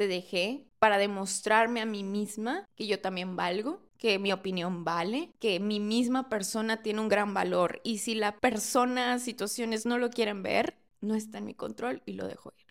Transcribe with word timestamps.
te 0.00 0.08
dejé 0.08 0.66
para 0.78 0.96
demostrarme 0.96 1.82
a 1.82 1.84
mí 1.84 2.04
misma 2.04 2.66
que 2.74 2.86
yo 2.86 3.02
también 3.02 3.36
valgo, 3.36 3.82
que 3.98 4.18
mi 4.18 4.32
opinión 4.32 4.82
vale, 4.82 5.30
que 5.38 5.60
mi 5.60 5.78
misma 5.78 6.30
persona 6.30 6.80
tiene 6.80 7.02
un 7.02 7.10
gran 7.10 7.34
valor 7.34 7.82
y 7.84 7.98
si 7.98 8.14
la 8.14 8.38
persona, 8.38 9.18
situaciones 9.18 9.84
no 9.84 9.98
lo 9.98 10.08
quieren 10.08 10.42
ver, 10.42 10.78
no 11.02 11.14
está 11.14 11.36
en 11.36 11.44
mi 11.44 11.54
control 11.54 12.02
y 12.06 12.14
lo 12.14 12.26
dejo 12.26 12.50
ir. 12.56 12.69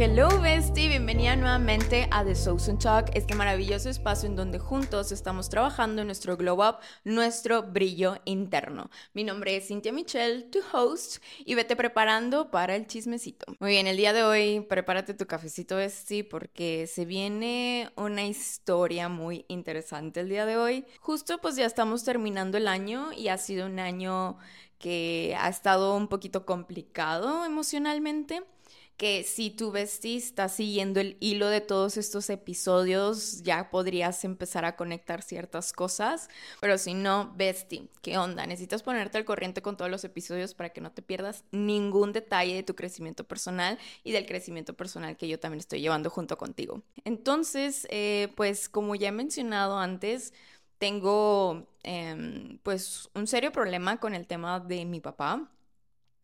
Hello 0.00 0.28
bestie, 0.40 0.88
bienvenida 0.88 1.34
nuevamente 1.34 2.06
a 2.12 2.24
The 2.24 2.36
Southern 2.36 2.78
Talk, 2.78 3.10
este 3.14 3.34
maravilloso 3.34 3.90
espacio 3.90 4.28
en 4.28 4.36
donde 4.36 4.60
juntos 4.60 5.10
estamos 5.10 5.48
trabajando 5.48 6.02
en 6.02 6.06
nuestro 6.06 6.36
glow 6.36 6.62
up, 6.64 6.76
nuestro 7.02 7.64
brillo 7.64 8.14
interno. 8.24 8.90
Mi 9.12 9.24
nombre 9.24 9.56
es 9.56 9.66
Cynthia 9.66 9.92
Michelle, 9.92 10.44
tu 10.44 10.60
host, 10.72 11.20
y 11.44 11.56
vete 11.56 11.74
preparando 11.74 12.52
para 12.52 12.76
el 12.76 12.86
chismecito. 12.86 13.46
Muy 13.58 13.70
bien, 13.70 13.88
el 13.88 13.96
día 13.96 14.12
de 14.12 14.22
hoy 14.22 14.60
prepárate 14.60 15.14
tu 15.14 15.26
cafecito 15.26 15.74
bestie 15.74 16.22
porque 16.22 16.86
se 16.86 17.04
viene 17.04 17.90
una 17.96 18.24
historia 18.24 19.08
muy 19.08 19.46
interesante 19.48 20.20
el 20.20 20.28
día 20.28 20.46
de 20.46 20.58
hoy. 20.58 20.84
Justo 21.00 21.40
pues 21.40 21.56
ya 21.56 21.66
estamos 21.66 22.04
terminando 22.04 22.56
el 22.56 22.68
año 22.68 23.12
y 23.12 23.26
ha 23.30 23.36
sido 23.36 23.66
un 23.66 23.80
año 23.80 24.38
que 24.78 25.36
ha 25.40 25.48
estado 25.48 25.96
un 25.96 26.06
poquito 26.06 26.46
complicado 26.46 27.44
emocionalmente 27.44 28.44
que 28.98 29.22
si 29.22 29.50
tu 29.50 29.70
bestie 29.70 30.16
está 30.16 30.48
siguiendo 30.48 30.98
el 30.98 31.16
hilo 31.20 31.48
de 31.48 31.60
todos 31.60 31.96
estos 31.96 32.28
episodios, 32.30 33.44
ya 33.44 33.70
podrías 33.70 34.24
empezar 34.24 34.64
a 34.64 34.74
conectar 34.74 35.22
ciertas 35.22 35.72
cosas. 35.72 36.28
Pero 36.60 36.78
si 36.78 36.94
no, 36.94 37.32
bestie, 37.36 37.88
¿qué 38.02 38.18
onda? 38.18 38.44
Necesitas 38.44 38.82
ponerte 38.82 39.16
al 39.16 39.24
corriente 39.24 39.62
con 39.62 39.76
todos 39.76 39.88
los 39.88 40.02
episodios 40.02 40.54
para 40.54 40.70
que 40.70 40.80
no 40.80 40.90
te 40.90 41.00
pierdas 41.00 41.44
ningún 41.52 42.12
detalle 42.12 42.56
de 42.56 42.64
tu 42.64 42.74
crecimiento 42.74 43.22
personal 43.22 43.78
y 44.02 44.10
del 44.10 44.26
crecimiento 44.26 44.74
personal 44.74 45.16
que 45.16 45.28
yo 45.28 45.38
también 45.38 45.60
estoy 45.60 45.80
llevando 45.80 46.10
junto 46.10 46.36
contigo. 46.36 46.82
Entonces, 47.04 47.86
eh, 47.90 48.32
pues 48.36 48.68
como 48.68 48.96
ya 48.96 49.10
he 49.10 49.12
mencionado 49.12 49.78
antes, 49.78 50.34
tengo 50.78 51.68
em, 51.84 52.58
pues 52.64 53.10
un 53.14 53.28
serio 53.28 53.52
problema 53.52 54.00
con 54.00 54.14
el 54.14 54.26
tema 54.26 54.58
de 54.58 54.84
mi 54.84 55.00
papá 55.00 55.48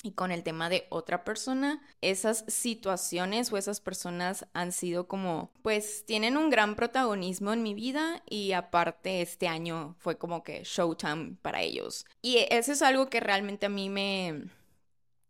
y 0.04 0.12
con 0.12 0.30
el 0.30 0.42
tema 0.42 0.68
de 0.68 0.86
otra 0.90 1.24
persona, 1.24 1.80
esas 2.02 2.44
situaciones 2.46 3.50
o 3.50 3.56
esas 3.56 3.80
personas 3.80 4.46
han 4.52 4.70
sido 4.70 5.08
como, 5.08 5.50
pues 5.62 6.04
tienen 6.04 6.36
un 6.36 6.50
gran 6.50 6.76
protagonismo 6.76 7.54
en 7.54 7.62
mi 7.62 7.72
vida 7.72 8.22
y 8.28 8.52
aparte 8.52 9.22
este 9.22 9.48
año 9.48 9.96
fue 9.98 10.18
como 10.18 10.42
que 10.44 10.62
showtime 10.62 11.36
para 11.40 11.62
ellos. 11.62 12.04
Y 12.20 12.46
eso 12.50 12.72
es 12.72 12.82
algo 12.82 13.08
que 13.08 13.20
realmente 13.20 13.64
a 13.64 13.70
mí 13.70 13.88
me, 13.88 14.50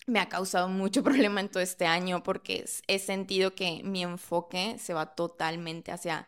me 0.09 0.19
ha 0.19 0.29
causado 0.29 0.67
mucho 0.69 1.05
problema 1.05 1.41
en 1.41 1.51
todo 1.51 1.63
este 1.63 1.87
año 1.87 2.25
porque 2.25 2.65
he 2.89 2.99
sentido 2.99 3.55
que 3.55 3.81
mi 3.85 4.03
enfoque 4.03 4.77
se 4.81 4.93
va 4.93 5.15
totalmente 5.15 5.93
hacia 5.93 6.27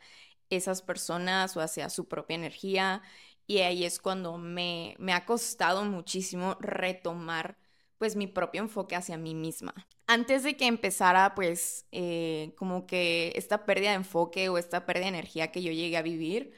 esas 0.50 0.82
personas 0.82 1.56
o 1.56 1.60
hacia 1.60 1.90
su 1.90 2.06
propia 2.06 2.36
energía 2.36 3.02
y 3.48 3.58
ahí 3.58 3.84
es 3.84 3.98
cuando 3.98 4.38
me, 4.38 4.94
me 5.00 5.12
ha 5.12 5.24
costado 5.26 5.84
muchísimo 5.84 6.56
retomar 6.60 7.56
pues 7.98 8.16
mi 8.16 8.26
propio 8.26 8.62
enfoque 8.62 8.96
hacia 8.96 9.16
mí 9.16 9.34
misma. 9.34 9.74
Antes 10.06 10.42
de 10.42 10.56
que 10.56 10.66
empezara 10.66 11.34
pues 11.34 11.86
eh, 11.92 12.54
como 12.56 12.86
que 12.86 13.32
esta 13.36 13.64
pérdida 13.64 13.90
de 13.90 13.96
enfoque 13.96 14.48
o 14.48 14.58
esta 14.58 14.86
pérdida 14.86 15.04
de 15.04 15.10
energía 15.10 15.52
que 15.52 15.62
yo 15.62 15.72
llegué 15.72 15.96
a 15.96 16.02
vivir, 16.02 16.52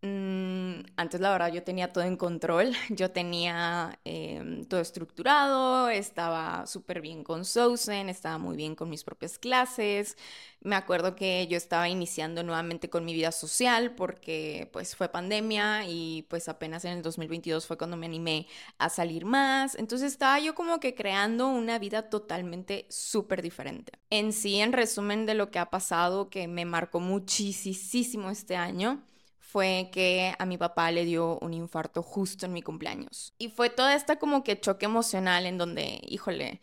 antes 0.00 1.20
la 1.20 1.32
verdad 1.32 1.52
yo 1.52 1.64
tenía 1.64 1.92
todo 1.92 2.04
en 2.04 2.16
control, 2.16 2.72
yo 2.90 3.10
tenía 3.10 3.98
em, 4.04 4.64
todo 4.64 4.80
estructurado, 4.80 5.88
estaba 5.88 6.66
súper 6.66 7.00
bien 7.00 7.24
con 7.24 7.44
Sousen, 7.44 8.08
estaba 8.08 8.38
muy 8.38 8.56
bien 8.56 8.76
con 8.76 8.88
mis 8.90 9.02
propias 9.02 9.38
clases, 9.38 10.16
me 10.60 10.76
acuerdo 10.76 11.16
que 11.16 11.46
yo 11.48 11.56
estaba 11.56 11.88
iniciando 11.88 12.42
nuevamente 12.44 12.88
con 12.90 13.04
mi 13.04 13.12
vida 13.12 13.32
social 13.32 13.94
porque 13.96 14.68
pues 14.72 14.94
fue 14.94 15.08
pandemia 15.08 15.84
y 15.88 16.26
pues 16.28 16.48
apenas 16.48 16.84
en 16.84 16.92
el 16.92 17.02
2022 17.02 17.66
fue 17.66 17.76
cuando 17.78 17.96
me 17.96 18.06
animé 18.06 18.46
a 18.78 18.88
salir 18.90 19.24
más, 19.24 19.74
entonces 19.74 20.12
estaba 20.12 20.38
yo 20.38 20.54
como 20.54 20.78
que 20.78 20.94
creando 20.94 21.48
una 21.48 21.78
vida 21.78 22.08
totalmente 22.08 22.86
súper 22.88 23.42
diferente. 23.42 23.92
En 24.10 24.32
sí, 24.32 24.60
en 24.60 24.72
resumen 24.72 25.26
de 25.26 25.34
lo 25.34 25.50
que 25.50 25.58
ha 25.58 25.70
pasado, 25.70 26.30
que 26.30 26.46
me 26.48 26.64
marcó 26.64 27.00
muchísimo 27.00 28.30
este 28.30 28.56
año, 28.56 29.02
fue 29.48 29.88
que 29.92 30.34
a 30.38 30.44
mi 30.46 30.58
papá 30.58 30.90
le 30.92 31.06
dio 31.06 31.38
un 31.40 31.54
infarto 31.54 32.02
justo 32.02 32.44
en 32.46 32.52
mi 32.52 32.62
cumpleaños. 32.62 33.32
Y 33.38 33.48
fue 33.48 33.70
toda 33.70 33.94
esta 33.94 34.18
como 34.18 34.44
que 34.44 34.60
choque 34.60 34.84
emocional 34.86 35.46
en 35.46 35.56
donde, 35.56 36.00
híjole, 36.06 36.60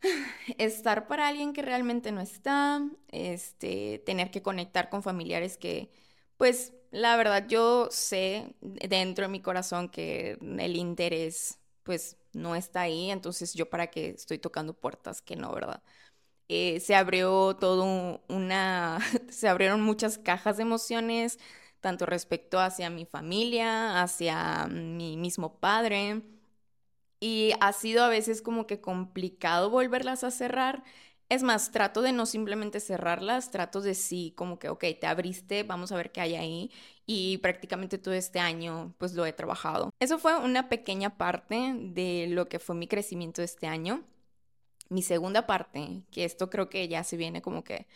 estar 0.58 1.06
para 1.08 1.28
alguien 1.28 1.52
que 1.52 1.62
realmente 1.62 2.12
no 2.12 2.20
está, 2.20 2.82
este, 3.08 3.98
tener 4.06 4.30
que 4.30 4.42
conectar 4.42 4.90
con 4.90 5.02
familiares 5.02 5.56
que, 5.58 5.90
pues, 6.36 6.72
la 6.90 7.16
verdad 7.16 7.46
yo 7.48 7.88
sé 7.90 8.54
dentro 8.60 9.24
de 9.26 9.28
mi 9.32 9.40
corazón 9.40 9.88
que 9.88 10.38
el 10.58 10.76
interés, 10.76 11.58
pues, 11.82 12.16
no 12.32 12.54
está 12.56 12.82
ahí, 12.82 13.10
entonces 13.10 13.54
yo 13.54 13.68
para 13.70 13.88
qué 13.88 14.10
estoy 14.10 14.38
tocando 14.38 14.74
puertas 14.74 15.22
que 15.22 15.36
no, 15.36 15.52
¿verdad? 15.52 15.82
Eh, 16.48 16.80
se 16.80 16.94
abrió 16.94 17.56
todo 17.56 18.22
una, 18.28 19.00
se 19.28 19.48
abrieron 19.48 19.82
muchas 19.82 20.18
cajas 20.18 20.56
de 20.56 20.62
emociones, 20.62 21.38
tanto 21.80 22.06
respecto 22.06 22.60
hacia 22.60 22.90
mi 22.90 23.04
familia, 23.06 24.02
hacia 24.02 24.66
mi 24.66 25.16
mismo 25.16 25.58
padre. 25.58 26.22
Y 27.20 27.52
ha 27.60 27.72
sido 27.72 28.04
a 28.04 28.08
veces 28.08 28.42
como 28.42 28.66
que 28.66 28.80
complicado 28.80 29.70
volverlas 29.70 30.24
a 30.24 30.30
cerrar. 30.30 30.84
Es 31.28 31.42
más, 31.42 31.72
trato 31.72 32.00
de 32.00 32.12
no 32.12 32.24
simplemente 32.26 32.80
cerrarlas, 32.80 33.50
trato 33.50 33.80
de 33.82 33.94
sí, 33.94 34.32
como 34.36 34.58
que, 34.58 34.70
ok, 34.70 34.84
te 34.98 35.06
abriste, 35.06 35.62
vamos 35.62 35.92
a 35.92 35.96
ver 35.96 36.10
qué 36.10 36.20
hay 36.22 36.36
ahí. 36.36 36.70
Y 37.06 37.38
prácticamente 37.38 37.98
todo 37.98 38.14
este 38.14 38.38
año, 38.38 38.94
pues 38.98 39.14
lo 39.14 39.26
he 39.26 39.32
trabajado. 39.32 39.90
Eso 40.00 40.18
fue 40.18 40.38
una 40.38 40.68
pequeña 40.68 41.16
parte 41.18 41.74
de 41.74 42.28
lo 42.30 42.48
que 42.48 42.58
fue 42.58 42.76
mi 42.76 42.86
crecimiento 42.86 43.42
este 43.42 43.66
año. 43.66 44.04
Mi 44.88 45.02
segunda 45.02 45.46
parte, 45.46 46.02
que 46.10 46.24
esto 46.24 46.48
creo 46.48 46.70
que 46.70 46.88
ya 46.88 47.04
se 47.04 47.16
viene 47.16 47.42
como 47.42 47.62
que 47.62 47.86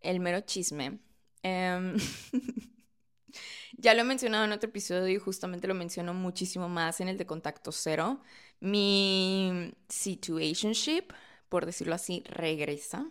el 0.00 0.20
mero 0.20 0.40
chisme. 0.40 0.98
Em, 1.42 1.96
Ya 3.76 3.94
lo 3.94 4.02
he 4.02 4.04
mencionado 4.04 4.44
en 4.44 4.52
otro 4.52 4.68
episodio 4.68 5.08
y 5.08 5.18
justamente 5.18 5.68
lo 5.68 5.74
menciono 5.74 6.14
muchísimo 6.14 6.68
más 6.68 7.00
en 7.00 7.08
el 7.08 7.18
de 7.18 7.26
contacto 7.26 7.72
cero. 7.72 8.20
Mi 8.60 9.74
situationship, 9.88 11.12
por 11.48 11.66
decirlo 11.66 11.94
así, 11.94 12.22
regresa. 12.26 13.10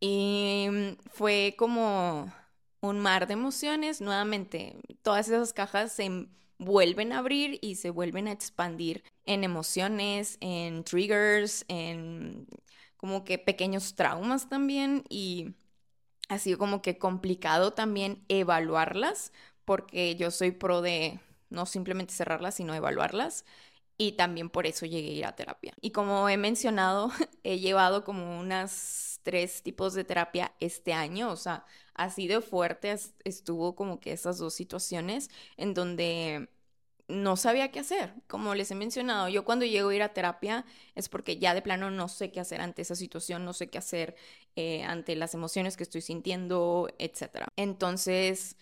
Y 0.00 0.68
fue 1.12 1.54
como 1.58 2.32
un 2.80 3.00
mar 3.00 3.26
de 3.26 3.34
emociones. 3.34 4.00
Nuevamente, 4.00 4.76
todas 5.02 5.28
esas 5.28 5.52
cajas 5.52 5.92
se 5.92 6.28
vuelven 6.58 7.12
a 7.12 7.18
abrir 7.18 7.58
y 7.62 7.76
se 7.76 7.90
vuelven 7.90 8.28
a 8.28 8.32
expandir 8.32 9.04
en 9.26 9.44
emociones, 9.44 10.38
en 10.40 10.84
triggers, 10.84 11.64
en 11.68 12.46
como 12.96 13.24
que 13.24 13.38
pequeños 13.38 13.94
traumas 13.94 14.48
también. 14.48 15.04
Y 15.08 15.54
ha 16.28 16.38
sido 16.38 16.58
como 16.58 16.82
que 16.82 16.98
complicado 16.98 17.72
también 17.72 18.24
evaluarlas 18.28 19.32
porque 19.70 20.16
yo 20.16 20.32
soy 20.32 20.50
pro 20.50 20.82
de 20.82 21.20
no 21.48 21.64
simplemente 21.64 22.12
cerrarlas, 22.12 22.56
sino 22.56 22.74
evaluarlas. 22.74 23.44
Y 23.98 24.14
también 24.14 24.50
por 24.50 24.66
eso 24.66 24.84
llegué 24.84 25.10
a 25.10 25.12
ir 25.12 25.26
a 25.26 25.36
terapia. 25.36 25.74
Y 25.80 25.92
como 25.92 26.28
he 26.28 26.36
mencionado, 26.36 27.12
he 27.44 27.60
llevado 27.60 28.02
como 28.02 28.40
unas 28.40 29.20
tres 29.22 29.62
tipos 29.62 29.94
de 29.94 30.02
terapia 30.02 30.52
este 30.58 30.92
año. 30.92 31.30
O 31.30 31.36
sea, 31.36 31.66
así 31.94 32.26
de 32.26 32.40
fuerte 32.40 32.96
estuvo 33.22 33.76
como 33.76 34.00
que 34.00 34.10
esas 34.10 34.38
dos 34.38 34.54
situaciones 34.54 35.30
en 35.56 35.72
donde 35.74 36.48
no 37.06 37.36
sabía 37.36 37.70
qué 37.70 37.78
hacer. 37.78 38.14
Como 38.26 38.56
les 38.56 38.72
he 38.72 38.74
mencionado, 38.74 39.28
yo 39.28 39.44
cuando 39.44 39.66
llego 39.66 39.90
a 39.90 39.94
ir 39.94 40.02
a 40.02 40.12
terapia 40.14 40.64
es 40.96 41.08
porque 41.08 41.38
ya 41.38 41.54
de 41.54 41.62
plano 41.62 41.92
no 41.92 42.08
sé 42.08 42.32
qué 42.32 42.40
hacer 42.40 42.60
ante 42.60 42.82
esa 42.82 42.96
situación, 42.96 43.44
no 43.44 43.52
sé 43.52 43.70
qué 43.70 43.78
hacer 43.78 44.16
eh, 44.56 44.82
ante 44.82 45.14
las 45.14 45.34
emociones 45.34 45.76
que 45.76 45.84
estoy 45.84 46.00
sintiendo, 46.00 46.88
etc. 46.98 47.46
Entonces, 47.56 48.56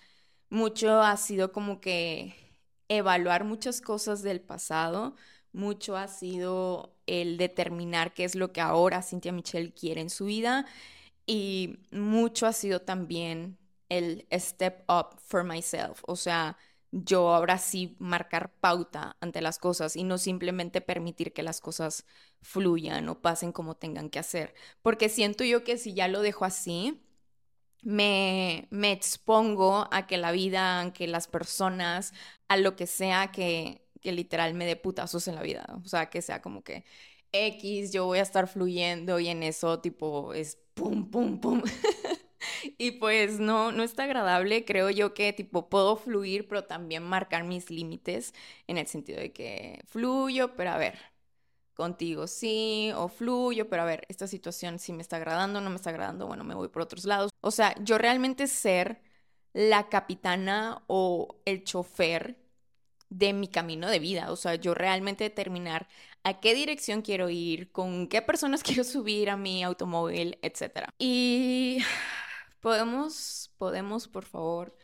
mucho 0.50 1.02
ha 1.02 1.16
sido 1.16 1.52
como 1.52 1.80
que 1.80 2.34
evaluar 2.88 3.44
muchas 3.44 3.80
cosas 3.80 4.22
del 4.22 4.40
pasado, 4.40 5.14
mucho 5.52 5.96
ha 5.96 6.08
sido 6.08 6.94
el 7.06 7.36
determinar 7.38 8.14
qué 8.14 8.24
es 8.24 8.34
lo 8.34 8.52
que 8.52 8.60
ahora 8.60 9.02
Cynthia 9.02 9.32
Michelle 9.32 9.72
quiere 9.72 10.00
en 10.00 10.10
su 10.10 10.26
vida 10.26 10.66
y 11.26 11.78
mucho 11.92 12.46
ha 12.46 12.52
sido 12.52 12.80
también 12.82 13.58
el 13.88 14.26
step 14.32 14.84
up 14.90 15.18
for 15.20 15.44
myself, 15.44 16.02
o 16.06 16.16
sea, 16.16 16.56
yo 16.90 17.34
ahora 17.34 17.58
sí 17.58 17.96
marcar 17.98 18.50
pauta 18.60 19.16
ante 19.20 19.42
las 19.42 19.58
cosas 19.58 19.96
y 19.96 20.04
no 20.04 20.18
simplemente 20.18 20.80
permitir 20.80 21.32
que 21.32 21.42
las 21.42 21.60
cosas 21.60 22.06
fluyan 22.40 23.08
o 23.08 23.20
pasen 23.20 23.52
como 23.52 23.76
tengan 23.76 24.10
que 24.10 24.18
hacer, 24.18 24.54
porque 24.82 25.08
siento 25.08 25.44
yo 25.44 25.64
que 25.64 25.78
si 25.78 25.94
ya 25.94 26.08
lo 26.08 26.22
dejo 26.22 26.44
así, 26.44 27.00
me, 27.82 28.68
expongo 28.92 29.88
a 29.90 30.06
que 30.06 30.16
la 30.18 30.32
vida, 30.32 30.80
a 30.80 30.92
que 30.92 31.06
las 31.06 31.28
personas, 31.28 32.12
a 32.48 32.56
lo 32.56 32.76
que 32.76 32.86
sea 32.86 33.30
que, 33.32 33.82
que 34.00 34.12
literal 34.12 34.54
me 34.54 34.66
dé 34.66 34.76
putazos 34.76 35.28
en 35.28 35.34
la 35.34 35.42
vida. 35.42 35.66
O 35.84 35.88
sea, 35.88 36.10
que 36.10 36.22
sea 36.22 36.42
como 36.42 36.62
que 36.64 36.84
X, 37.32 37.92
yo 37.92 38.06
voy 38.06 38.18
a 38.18 38.22
estar 38.22 38.48
fluyendo 38.48 39.20
y 39.20 39.28
en 39.28 39.42
eso 39.42 39.80
tipo 39.80 40.32
es 40.34 40.58
pum, 40.74 41.10
pum, 41.10 41.40
pum. 41.40 41.62
y 42.78 42.92
pues 42.92 43.40
no, 43.40 43.72
no 43.72 43.82
está 43.82 44.04
agradable. 44.04 44.64
Creo 44.64 44.90
yo 44.90 45.14
que 45.14 45.32
tipo 45.32 45.68
puedo 45.68 45.96
fluir, 45.96 46.48
pero 46.48 46.64
también 46.64 47.02
marcar 47.02 47.44
mis 47.44 47.70
límites 47.70 48.34
en 48.66 48.78
el 48.78 48.86
sentido 48.86 49.20
de 49.20 49.32
que 49.32 49.80
fluyo, 49.86 50.54
pero 50.56 50.70
a 50.70 50.78
ver, 50.78 50.98
contigo 51.78 52.26
sí, 52.26 52.92
o 52.96 53.08
fluyo, 53.08 53.68
pero 53.70 53.82
a 53.82 53.86
ver, 53.86 54.04
esta 54.08 54.26
situación 54.26 54.80
sí 54.80 54.92
me 54.92 55.02
está 55.02 55.16
agradando, 55.16 55.60
no 55.60 55.70
me 55.70 55.76
está 55.76 55.90
agradando, 55.90 56.26
bueno, 56.26 56.44
me 56.44 56.54
voy 56.56 56.68
por 56.68 56.82
otros 56.82 57.04
lados. 57.04 57.30
O 57.40 57.52
sea, 57.52 57.74
yo 57.82 57.98
realmente 57.98 58.48
ser 58.48 59.00
la 59.54 59.88
capitana 59.88 60.82
o 60.88 61.40
el 61.46 61.64
chofer 61.64 62.36
de 63.10 63.32
mi 63.32 63.48
camino 63.48 63.88
de 63.88 64.00
vida, 64.00 64.32
o 64.32 64.36
sea, 64.36 64.56
yo 64.56 64.74
realmente 64.74 65.24
determinar 65.24 65.88
a 66.24 66.40
qué 66.40 66.54
dirección 66.54 67.02
quiero 67.02 67.30
ir, 67.30 67.72
con 67.72 68.08
qué 68.08 68.22
personas 68.22 68.62
quiero 68.64 68.84
subir 68.84 69.30
a 69.30 69.36
mi 69.36 69.62
automóvil, 69.62 70.38
etc. 70.42 70.88
Y 70.98 71.78
podemos, 72.60 73.52
podemos, 73.58 74.08
por 74.08 74.24
favor, 74.24 74.76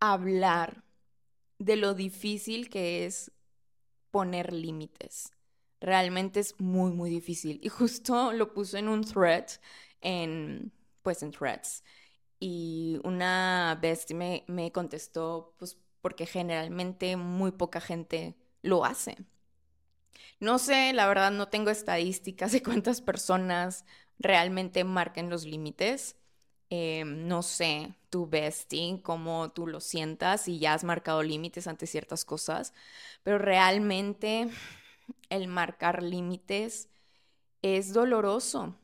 hablar 0.00 0.84
de 1.58 1.76
lo 1.76 1.94
difícil 1.94 2.70
que 2.70 3.06
es 3.06 3.32
poner 4.10 4.52
límites. 4.52 5.33
Realmente 5.84 6.40
es 6.40 6.58
muy, 6.58 6.92
muy 6.92 7.10
difícil. 7.10 7.60
Y 7.62 7.68
justo 7.68 8.32
lo 8.32 8.54
puse 8.54 8.78
en 8.78 8.88
un 8.88 9.04
thread, 9.04 9.44
en, 10.00 10.72
pues 11.02 11.22
en 11.22 11.30
threads. 11.30 11.84
Y 12.40 13.00
una 13.04 13.78
bestia 13.82 14.16
me, 14.16 14.44
me 14.48 14.72
contestó, 14.72 15.54
pues 15.58 15.76
porque 16.00 16.24
generalmente 16.26 17.16
muy 17.16 17.52
poca 17.52 17.80
gente 17.82 18.34
lo 18.62 18.86
hace. 18.86 19.16
No 20.40 20.58
sé, 20.58 20.94
la 20.94 21.06
verdad 21.06 21.30
no 21.32 21.48
tengo 21.48 21.70
estadísticas 21.70 22.52
de 22.52 22.62
cuántas 22.62 23.02
personas 23.02 23.84
realmente 24.18 24.84
marquen 24.84 25.28
los 25.28 25.44
límites. 25.44 26.16
Em, 26.70 27.28
no 27.28 27.42
sé, 27.42 27.94
tu 28.08 28.26
bestie, 28.26 29.02
cómo 29.02 29.52
tú 29.52 29.66
lo 29.66 29.80
sientas 29.80 30.48
y 30.48 30.58
ya 30.58 30.72
has 30.74 30.82
marcado 30.82 31.22
límites 31.22 31.66
ante 31.66 31.86
ciertas 31.86 32.24
cosas, 32.24 32.72
pero 33.22 33.38
realmente 33.38 34.48
el 35.28 35.48
marcar 35.48 36.02
límites 36.02 36.88
es 37.62 37.92
doloroso, 37.92 38.76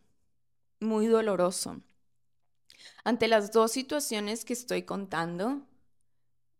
muy 0.81 1.07
doloroso. 1.07 1.81
Ante 3.05 3.29
las 3.29 3.53
dos 3.53 3.73
situaciones 3.73 4.45
que 4.45 4.53
estoy 4.53 4.83
contando, 4.83 5.63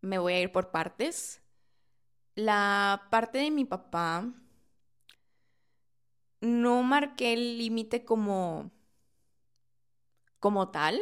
me 0.01 0.17
voy 0.17 0.33
a 0.33 0.41
ir 0.41 0.51
por 0.51 0.71
partes. 0.71 1.41
La 2.35 3.07
parte 3.09 3.39
de 3.39 3.51
mi 3.51 3.65
papá, 3.65 4.33
no 6.41 6.81
marqué 6.83 7.33
el 7.33 7.57
límite 7.57 8.03
como, 8.03 8.71
como 10.39 10.69
tal, 10.69 10.99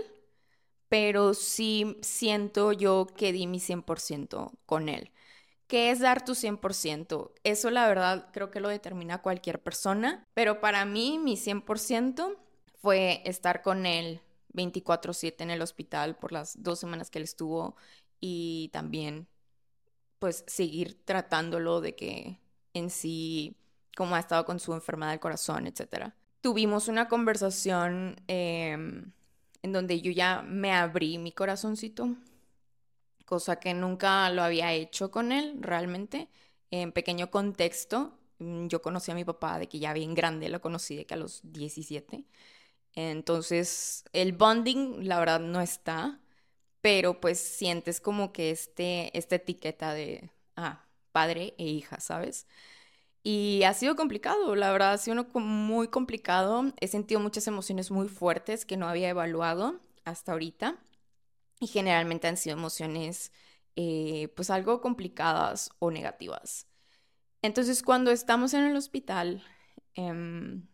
pero 0.89 1.33
sí 1.33 1.97
siento 2.01 2.73
yo 2.73 3.07
que 3.15 3.31
di 3.31 3.47
mi 3.47 3.59
100% 3.59 4.51
con 4.65 4.89
él. 4.89 5.11
¿Qué 5.69 5.91
es 5.91 5.99
dar 5.99 6.25
tu 6.25 6.33
100%? 6.33 7.31
Eso 7.43 7.69
la 7.69 7.87
verdad 7.87 8.29
creo 8.33 8.49
que 8.49 8.59
lo 8.59 8.69
determina 8.69 9.21
cualquier 9.21 9.61
persona, 9.61 10.25
pero 10.33 10.61
para 10.61 10.83
mí 10.83 11.19
mi 11.19 11.37
100% 11.37 12.35
fue 12.81 13.21
estar 13.23 13.61
con 13.61 13.85
él 13.85 14.19
24/7 14.51 15.43
en 15.43 15.51
el 15.51 15.61
hospital 15.61 16.17
por 16.17 16.31
las 16.31 16.63
dos 16.63 16.79
semanas 16.79 17.11
que 17.11 17.19
él 17.19 17.23
estuvo 17.23 17.75
y 18.19 18.71
también 18.73 19.27
pues 20.17 20.43
seguir 20.47 21.05
tratándolo 21.05 21.81
de 21.81 21.95
que 21.95 22.39
en 22.73 22.89
sí, 22.89 23.55
como 23.95 24.15
ha 24.15 24.19
estado 24.19 24.45
con 24.45 24.59
su 24.59 24.73
enfermedad 24.73 25.11
del 25.11 25.19
corazón, 25.19 25.67
etc. 25.67 26.13
Tuvimos 26.41 26.87
una 26.87 27.07
conversación 27.07 28.15
em, 28.27 29.11
en 29.61 29.71
donde 29.71 30.01
yo 30.01 30.11
ya 30.11 30.41
me 30.41 30.73
abrí 30.73 31.19
mi 31.19 31.31
corazoncito, 31.31 32.15
cosa 33.29 33.59
que 33.59 33.73
nunca 33.73 34.29
lo 34.31 34.43
había 34.43 34.73
hecho 34.73 35.11
con 35.11 35.31
él 35.31 35.57
realmente. 35.61 36.29
En 36.71 36.91
pequeño 36.93 37.31
contexto, 37.31 38.19
mm, 38.39 38.67
yo 38.67 38.81
conocí 38.81 39.11
a 39.11 39.15
mi 39.15 39.25
papá 39.25 39.59
de 39.59 39.67
que 39.69 39.79
ya 39.79 39.93
bien 39.93 40.15
grande, 40.15 40.49
lo 40.49 40.61
conocí 40.61 40.95
de 40.95 41.05
que 41.05 41.13
a 41.15 41.17
los 41.17 41.41
17. 41.43 42.25
Entonces, 42.95 44.05
el 44.13 44.33
bonding, 44.33 45.07
la 45.07 45.19
verdad, 45.19 45.39
no 45.41 45.61
está 45.61 46.19
pero 46.81 47.19
pues 47.21 47.39
sientes 47.39 48.01
como 48.01 48.31
que 48.33 48.51
este, 48.51 49.17
esta 49.17 49.35
etiqueta 49.35 49.93
de, 49.93 50.31
ah, 50.55 50.85
padre 51.11 51.55
e 51.57 51.65
hija, 51.65 51.99
¿sabes? 51.99 52.47
Y 53.23 53.63
ha 53.63 53.73
sido 53.73 53.95
complicado, 53.95 54.55
la 54.55 54.71
verdad, 54.71 54.93
ha 54.93 54.97
sido 54.97 55.25
muy 55.35 55.89
complicado. 55.89 56.73
He 56.79 56.87
sentido 56.87 57.19
muchas 57.21 57.47
emociones 57.47 57.91
muy 57.91 58.07
fuertes 58.09 58.65
que 58.65 58.77
no 58.77 58.87
había 58.87 59.09
evaluado 59.09 59.79
hasta 60.05 60.31
ahorita. 60.33 60.77
Y 61.59 61.67
generalmente 61.67 62.27
han 62.27 62.37
sido 62.37 62.57
emociones, 62.57 63.31
eh, 63.75 64.29
pues 64.35 64.49
algo 64.49 64.81
complicadas 64.81 65.69
o 65.79 65.91
negativas. 65.91 66.67
Entonces, 67.41 67.83
cuando 67.83 68.11
estamos 68.11 68.53
en 68.53 68.65
el 68.65 68.75
hospital, 68.77 69.43
em, 69.95 70.67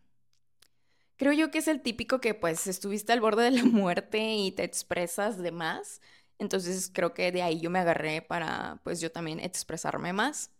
Creo 1.16 1.32
yo 1.32 1.50
que 1.50 1.58
es 1.58 1.68
el 1.68 1.80
típico 1.82 2.20
que 2.20 2.34
pues 2.34 2.66
estuviste 2.66 3.12
al 3.12 3.20
borde 3.20 3.44
de 3.44 3.50
la 3.52 3.64
muerte 3.64 4.34
y 4.34 4.52
te 4.52 4.64
expresas 4.64 5.38
de 5.38 5.50
más. 5.52 6.00
Entonces 6.38 6.90
creo 6.92 7.14
que 7.14 7.32
de 7.32 7.42
ahí 7.42 7.60
yo 7.60 7.70
me 7.70 7.78
agarré 7.78 8.22
para 8.22 8.80
pues 8.84 9.00
yo 9.00 9.10
también 9.10 9.40
expresarme 9.40 10.12
más. 10.12 10.50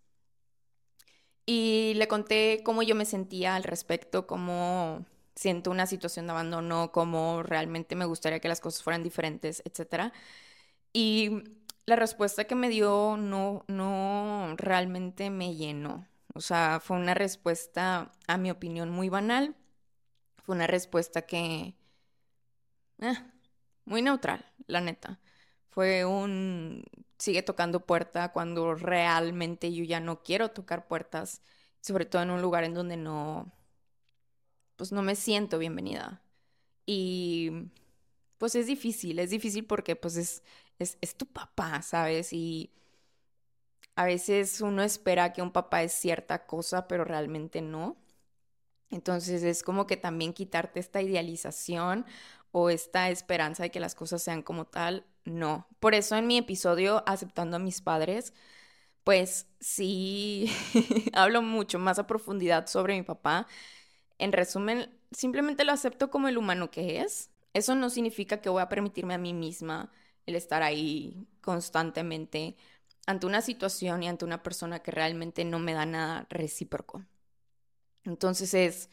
Y 1.45 1.95
le 1.97 2.09
conté 2.09 2.63
cómo 2.65 2.83
yo 2.83 2.95
me 2.95 3.05
sentía 3.05 3.55
al 3.55 3.63
respecto, 3.65 4.27
cómo 4.27 5.07
siento 5.37 5.71
una 5.71 5.87
situación 5.87 6.27
de 6.27 6.33
abandono, 6.33 6.93
cómo 6.93 7.43
realmente 7.45 7.95
me 7.97 8.07
gustaría 8.07 8.41
que 8.41 8.49
las 8.49 8.61
cosas 8.61 8.83
fueran 8.83 9.03
diferentes, 9.05 9.63
etc. 9.65 10.13
Y 10.93 11.45
la 11.87 11.97
respuesta 11.97 12.45
que 12.45 12.55
me 12.57 12.69
dio 12.69 13.17
no, 13.19 13.65
no 13.69 14.55
realmente 14.57 15.31
me 15.31 15.55
llenó. 15.55 16.07
O 16.35 16.41
sea, 16.41 16.81
fue 16.81 16.97
una 16.97 17.15
respuesta, 17.15 18.13
a 18.27 18.39
mi 18.39 18.51
opinión, 18.51 18.91
muy 18.91 19.09
banal 19.09 19.57
fue 20.47 20.55
una 20.55 20.69
respuesta 20.69 21.23
que... 21.23 21.75
Eh, 23.01 23.15
muy 23.85 24.01
neutral, 24.03 24.45
la 24.69 24.81
neta. 24.81 25.19
Fue 25.71 26.05
un... 26.05 26.85
Sigue 27.19 27.43
tocando 27.43 27.81
puerta 27.87 28.33
cuando 28.33 28.75
realmente 28.75 29.73
yo 29.73 29.85
ya 29.85 30.01
no 30.01 30.23
quiero 30.23 30.51
tocar 30.53 30.87
puertas, 30.87 31.43
sobre 31.81 32.05
todo 32.07 32.23
en 32.23 32.31
un 32.31 32.43
lugar 32.43 32.65
en 32.65 32.75
donde 32.75 32.97
no... 32.97 33.53
Pues 34.77 34.93
no 34.93 35.03
me 35.03 35.17
siento 35.17 35.59
bienvenida. 35.59 36.23
Y 36.87 37.51
pues 38.39 38.55
es 38.55 38.67
difícil, 38.67 39.19
es 39.19 39.31
difícil 39.31 39.67
porque 39.67 39.97
pues 39.97 40.17
es, 40.17 40.43
es, 40.79 40.99
es, 41.01 41.17
tu 41.17 41.27
papá, 41.27 41.83
¿sabes? 41.83 42.33
Y 42.33 42.73
a 43.95 44.05
veces 44.05 44.61
uno 44.61 44.83
espera 44.83 45.33
que 45.33 45.43
un 45.43 45.53
papá 45.53 45.83
es 45.83 45.93
cierta 45.93 46.47
cosa, 46.47 46.87
pero 46.89 47.05
realmente 47.05 47.63
no. 47.63 47.97
Entonces 48.91 49.43
es 49.43 49.63
como 49.63 49.87
que 49.87 49.97
también 49.97 50.33
quitarte 50.35 50.81
esta 50.81 51.03
idealización 51.03 52.07
o 52.53 52.71
esta 52.71 53.11
esperanza 53.11 53.65
de 53.65 53.71
que 53.71 53.81
las 53.81 53.95
cosas 53.95 54.23
sean 54.23 54.43
como 54.43 54.67
tal, 54.67 55.07
no. 55.25 55.69
Por 55.81 55.95
eso 55.95 56.17
en 56.17 56.27
mi 56.27 56.39
episodio 56.39 57.05
Aceptando 57.07 57.57
a 57.57 57.61
mis 57.61 57.81
padres, 57.83 58.33
pues 59.05 59.47
sí 59.61 60.51
hablo 61.15 61.43
mucho 61.43 61.79
más 61.79 61.99
a 61.99 62.07
profundidad 62.07 62.67
sobre 62.69 62.95
mi 62.97 63.03
papá. 63.03 63.47
En 64.19 64.33
resumen, 64.33 64.91
simplemente 65.11 65.65
lo 65.65 65.73
acepto 65.73 66.11
como 66.11 66.29
el 66.29 66.39
humano 66.39 66.71
que 66.71 67.01
es. 67.01 67.31
Eso 67.53 67.75
no 67.75 67.91
significa 67.91 68.41
que 68.41 68.49
voy 68.49 68.63
a 68.63 68.69
permitirme 68.69 69.15
a 69.15 69.19
mí 69.19 69.35
misma 69.35 69.91
el 70.27 70.35
estar 70.35 70.63
ahí 70.63 71.27
constantemente 71.41 72.57
ante 73.07 73.27
una 73.27 73.41
situación 73.41 74.03
y 74.03 74.09
ante 74.09 74.25
una 74.25 74.43
persona 74.43 74.81
que 74.81 74.91
realmente 74.91 75.45
no 75.45 75.59
me 75.59 75.75
da 75.75 75.87
nada 75.87 76.27
recíproco. 76.29 77.05
Entonces 78.05 78.55
es, 78.55 78.91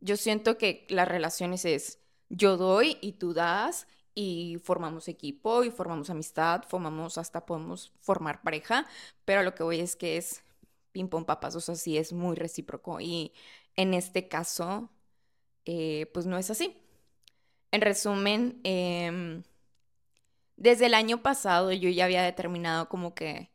yo 0.00 0.16
siento 0.16 0.56
que 0.58 0.86
las 0.88 1.08
relaciones 1.08 1.64
es, 1.64 2.00
yo 2.28 2.56
doy 2.56 2.98
y 3.00 3.12
tú 3.12 3.34
das 3.34 3.86
y 4.14 4.58
formamos 4.64 5.08
equipo 5.08 5.64
y 5.64 5.70
formamos 5.70 6.10
amistad, 6.10 6.62
formamos 6.66 7.18
hasta 7.18 7.44
podemos 7.44 7.92
formar 8.00 8.42
pareja, 8.42 8.86
pero 9.24 9.42
lo 9.42 9.54
que 9.54 9.62
voy 9.62 9.80
es 9.80 9.96
que 9.96 10.16
es 10.16 10.42
ping 10.92 11.08
pong 11.08 11.26
papas, 11.26 11.54
o 11.56 11.60
sea, 11.60 11.74
sí 11.74 11.98
es 11.98 12.12
muy 12.12 12.36
recíproco 12.36 13.00
y 13.00 13.32
en 13.76 13.94
este 13.94 14.28
caso, 14.28 14.90
eh, 15.66 16.10
pues 16.14 16.26
no 16.26 16.38
es 16.38 16.50
así. 16.50 16.76
En 17.72 17.80
resumen, 17.82 18.60
em, 18.64 19.42
desde 20.56 20.86
el 20.86 20.94
año 20.94 21.22
pasado 21.22 21.72
yo 21.72 21.88
ya 21.90 22.04
había 22.04 22.22
determinado 22.22 22.88
como 22.88 23.14
que 23.14 23.50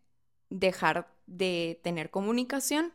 dejar 0.50 1.08
de 1.28 1.80
tener 1.84 2.12
comunicación 2.12 2.94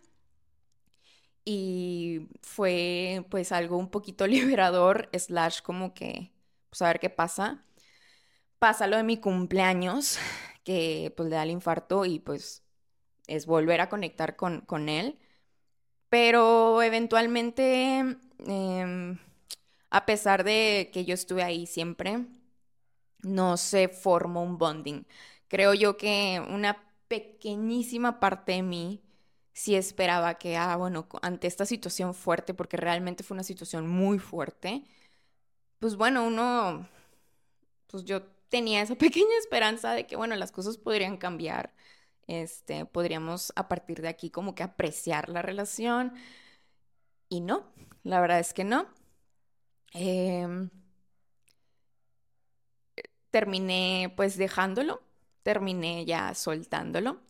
y 1.45 2.29
fue 2.43 3.25
pues 3.31 3.53
algo 3.53 3.77
un 3.79 3.91
poquito 3.91 4.27
liberador, 4.27 5.09
slash 5.17 5.61
como 5.63 5.95
que, 5.95 6.33
pues 6.71 6.83
a 6.83 6.89
ver 6.89 7.01
qué 7.01 7.11
pasa. 7.11 7.65
Pasa 8.59 8.87
lo 8.87 8.97
de 8.97 9.03
mi 9.05 9.19
cumpleaños, 9.19 10.19
que 10.65 11.13
pues 11.17 11.29
le 11.29 11.37
da 11.37 11.43
el 11.45 11.51
infarto 11.51 12.05
y 12.05 12.19
pues 12.19 12.63
es 13.27 13.47
volver 13.47 13.81
a 13.81 13.89
conectar 13.89 14.37
con, 14.37 14.63
con 14.63 14.89
él. 14.89 15.19
Pero 16.09 16.83
eventualmente, 16.83 18.19
em, 18.47 19.19
a 19.91 20.07
pesar 20.07 20.45
de 20.45 20.91
que 20.93 21.05
yo 21.05 21.15
estuve 21.15 21.43
ahí 21.43 21.67
siempre, 21.67 22.27
no 23.23 23.57
se 23.57 23.89
formó 23.89 24.43
un 24.43 24.59
bonding. 24.59 25.05
Creo 25.49 25.75
yo 25.75 25.97
que 25.97 26.43
una 26.51 26.85
pequeñísima 27.09 28.21
parte 28.21 28.53
de 28.53 28.63
mí 28.63 29.03
sí 29.53 29.75
esperaba 29.77 30.35
que, 30.39 30.57
ah, 30.57 30.77
bueno, 30.77 31.09
ante 31.23 31.47
esta 31.47 31.67
situación 31.67 32.15
fuerte, 32.15 32.55
porque 32.55 32.77
realmente 32.77 33.25
fue 33.25 33.35
una 33.37 33.45
situación 33.45 33.89
muy 33.89 34.19
fuerte, 34.19 34.85
pues 35.79 35.97
bueno, 35.97 36.27
uno, 36.27 36.89
pues 37.89 38.05
yo 38.05 38.23
tenía 38.49 38.83
esa 38.83 38.95
pequeña 38.97 39.37
esperanza 39.41 39.93
de 39.93 40.07
que, 40.07 40.17
bueno, 40.17 40.37
las 40.37 40.53
cosas 40.53 40.79
podrían 40.79 41.17
cambiar, 41.17 41.73
este, 42.27 42.87
podríamos 42.87 43.53
a 43.57 43.69
partir 43.69 44.03
de 44.03 44.09
aquí 44.09 44.31
como 44.31 44.55
que 44.55 44.63
apreciar 44.63 45.29
la 45.29 45.43
relación. 45.43 46.15
Y 47.29 47.41
no, 47.41 47.73
la 48.03 48.21
verdad 48.21 48.41
es 48.41 48.53
que 48.53 48.65
no. 48.65 48.87
Em, 49.95 50.71
terminé 53.31 54.13
pues 54.17 54.37
dejándolo, 54.37 55.03
terminé 55.43 56.05
ya 56.05 56.35
soltándolo. 56.35 57.21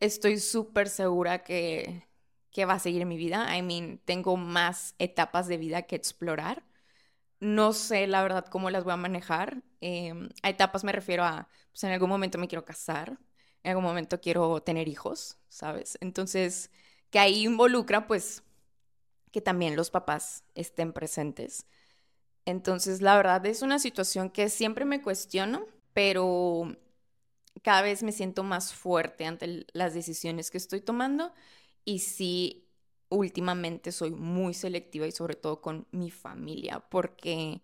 Estoy 0.00 0.38
súper 0.38 0.88
segura 0.88 1.44
que, 1.44 2.06
que 2.52 2.64
va 2.66 2.74
a 2.74 2.78
seguir 2.80 3.06
mi 3.06 3.16
vida. 3.16 3.56
I 3.56 3.62
mean, 3.62 4.00
tengo 4.04 4.36
más 4.36 4.94
etapas 4.98 5.48
de 5.48 5.58
vida 5.58 5.82
que 5.82 5.96
explorar. 5.96 6.64
No 7.40 7.72
sé 7.72 8.06
la 8.06 8.22
verdad 8.22 8.46
cómo 8.46 8.70
las 8.70 8.84
voy 8.84 8.94
a 8.94 8.96
manejar. 8.96 9.62
Em, 9.80 10.30
a 10.42 10.50
etapas 10.50 10.84
me 10.84 10.92
refiero 10.92 11.24
a, 11.24 11.48
pues 11.72 11.84
en 11.84 11.92
algún 11.92 12.10
momento 12.10 12.38
me 12.38 12.48
quiero 12.48 12.64
casar, 12.64 13.18
en 13.62 13.70
algún 13.70 13.84
momento 13.84 14.20
quiero 14.20 14.60
tener 14.62 14.88
hijos, 14.88 15.38
¿sabes? 15.48 15.98
Entonces, 16.00 16.70
que 17.10 17.18
ahí 17.18 17.44
involucra 17.44 18.06
pues 18.06 18.42
que 19.32 19.40
también 19.40 19.76
los 19.76 19.90
papás 19.90 20.44
estén 20.54 20.92
presentes. 20.92 21.66
Entonces, 22.44 23.02
la 23.02 23.16
verdad 23.16 23.44
es 23.46 23.62
una 23.62 23.78
situación 23.78 24.30
que 24.30 24.48
siempre 24.48 24.84
me 24.84 25.02
cuestiono, 25.02 25.66
pero 25.92 26.76
cada 27.62 27.82
vez 27.82 28.02
me 28.02 28.12
siento 28.12 28.42
más 28.42 28.72
fuerte 28.72 29.26
ante 29.26 29.66
las 29.72 29.94
decisiones 29.94 30.50
que 30.50 30.58
estoy 30.58 30.80
tomando 30.80 31.32
y 31.84 32.00
sí, 32.00 32.68
últimamente 33.10 33.92
soy 33.92 34.10
muy 34.10 34.54
selectiva 34.54 35.06
y 35.06 35.12
sobre 35.12 35.34
todo 35.34 35.60
con 35.60 35.86
mi 35.90 36.10
familia, 36.10 36.80
porque 36.80 37.60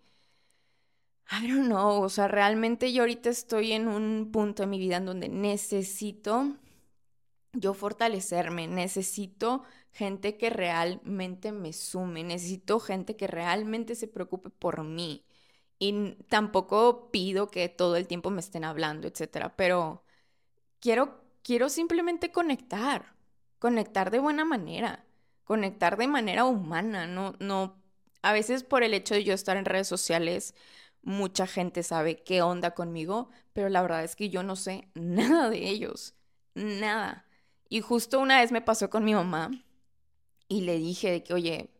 I 1.30 1.48
don't 1.48 1.66
know, 1.66 2.02
o 2.02 2.08
sea, 2.08 2.28
realmente 2.28 2.92
yo 2.92 3.02
ahorita 3.02 3.30
estoy 3.30 3.72
en 3.72 3.88
un 3.88 4.30
punto 4.32 4.62
de 4.62 4.66
mi 4.68 4.78
vida 4.78 4.96
en 4.98 5.06
donde 5.06 5.28
necesito 5.28 6.56
yo 7.52 7.74
fortalecerme, 7.74 8.66
necesito 8.68 9.62
gente 9.92 10.36
que 10.36 10.50
realmente 10.50 11.52
me 11.52 11.72
sume, 11.72 12.24
necesito 12.24 12.80
gente 12.80 13.16
que 13.16 13.26
realmente 13.26 13.94
se 13.94 14.08
preocupe 14.08 14.50
por 14.50 14.82
mí. 14.84 15.24
Y 15.78 16.14
tampoco 16.28 17.10
pido 17.10 17.48
que 17.50 17.68
todo 17.68 17.96
el 17.96 18.06
tiempo 18.06 18.30
me 18.30 18.40
estén 18.40 18.64
hablando, 18.64 19.08
etcétera, 19.08 19.56
pero 19.56 20.04
quiero, 20.80 21.24
quiero 21.42 21.68
simplemente 21.68 22.32
conectar, 22.32 23.14
conectar 23.58 24.10
de 24.10 24.18
buena 24.20 24.44
manera, 24.44 25.06
conectar 25.44 25.96
de 25.96 26.08
manera 26.08 26.44
humana, 26.44 27.06
no, 27.06 27.34
no, 27.40 27.76
a 28.22 28.32
veces 28.32 28.64
por 28.64 28.82
el 28.82 28.94
hecho 28.94 29.14
de 29.14 29.24
yo 29.24 29.34
estar 29.34 29.56
en 29.56 29.64
redes 29.66 29.88
sociales, 29.88 30.54
mucha 31.04 31.46
gente 31.46 31.82
sabe 31.82 32.22
qué 32.22 32.42
onda 32.42 32.72
conmigo, 32.72 33.30
pero 33.52 33.68
la 33.68 33.82
verdad 33.82 34.04
es 34.04 34.16
que 34.16 34.30
yo 34.30 34.42
no 34.42 34.56
sé 34.56 34.88
nada 34.94 35.50
de 35.50 35.68
ellos, 35.68 36.14
nada. 36.54 37.26
Y 37.68 37.80
justo 37.80 38.20
una 38.20 38.40
vez 38.40 38.52
me 38.52 38.62
pasó 38.62 38.90
con 38.90 39.04
mi 39.04 39.14
mamá 39.14 39.50
y 40.48 40.62
le 40.62 40.78
dije 40.78 41.10
de 41.10 41.22
que, 41.22 41.34
oye, 41.34 41.70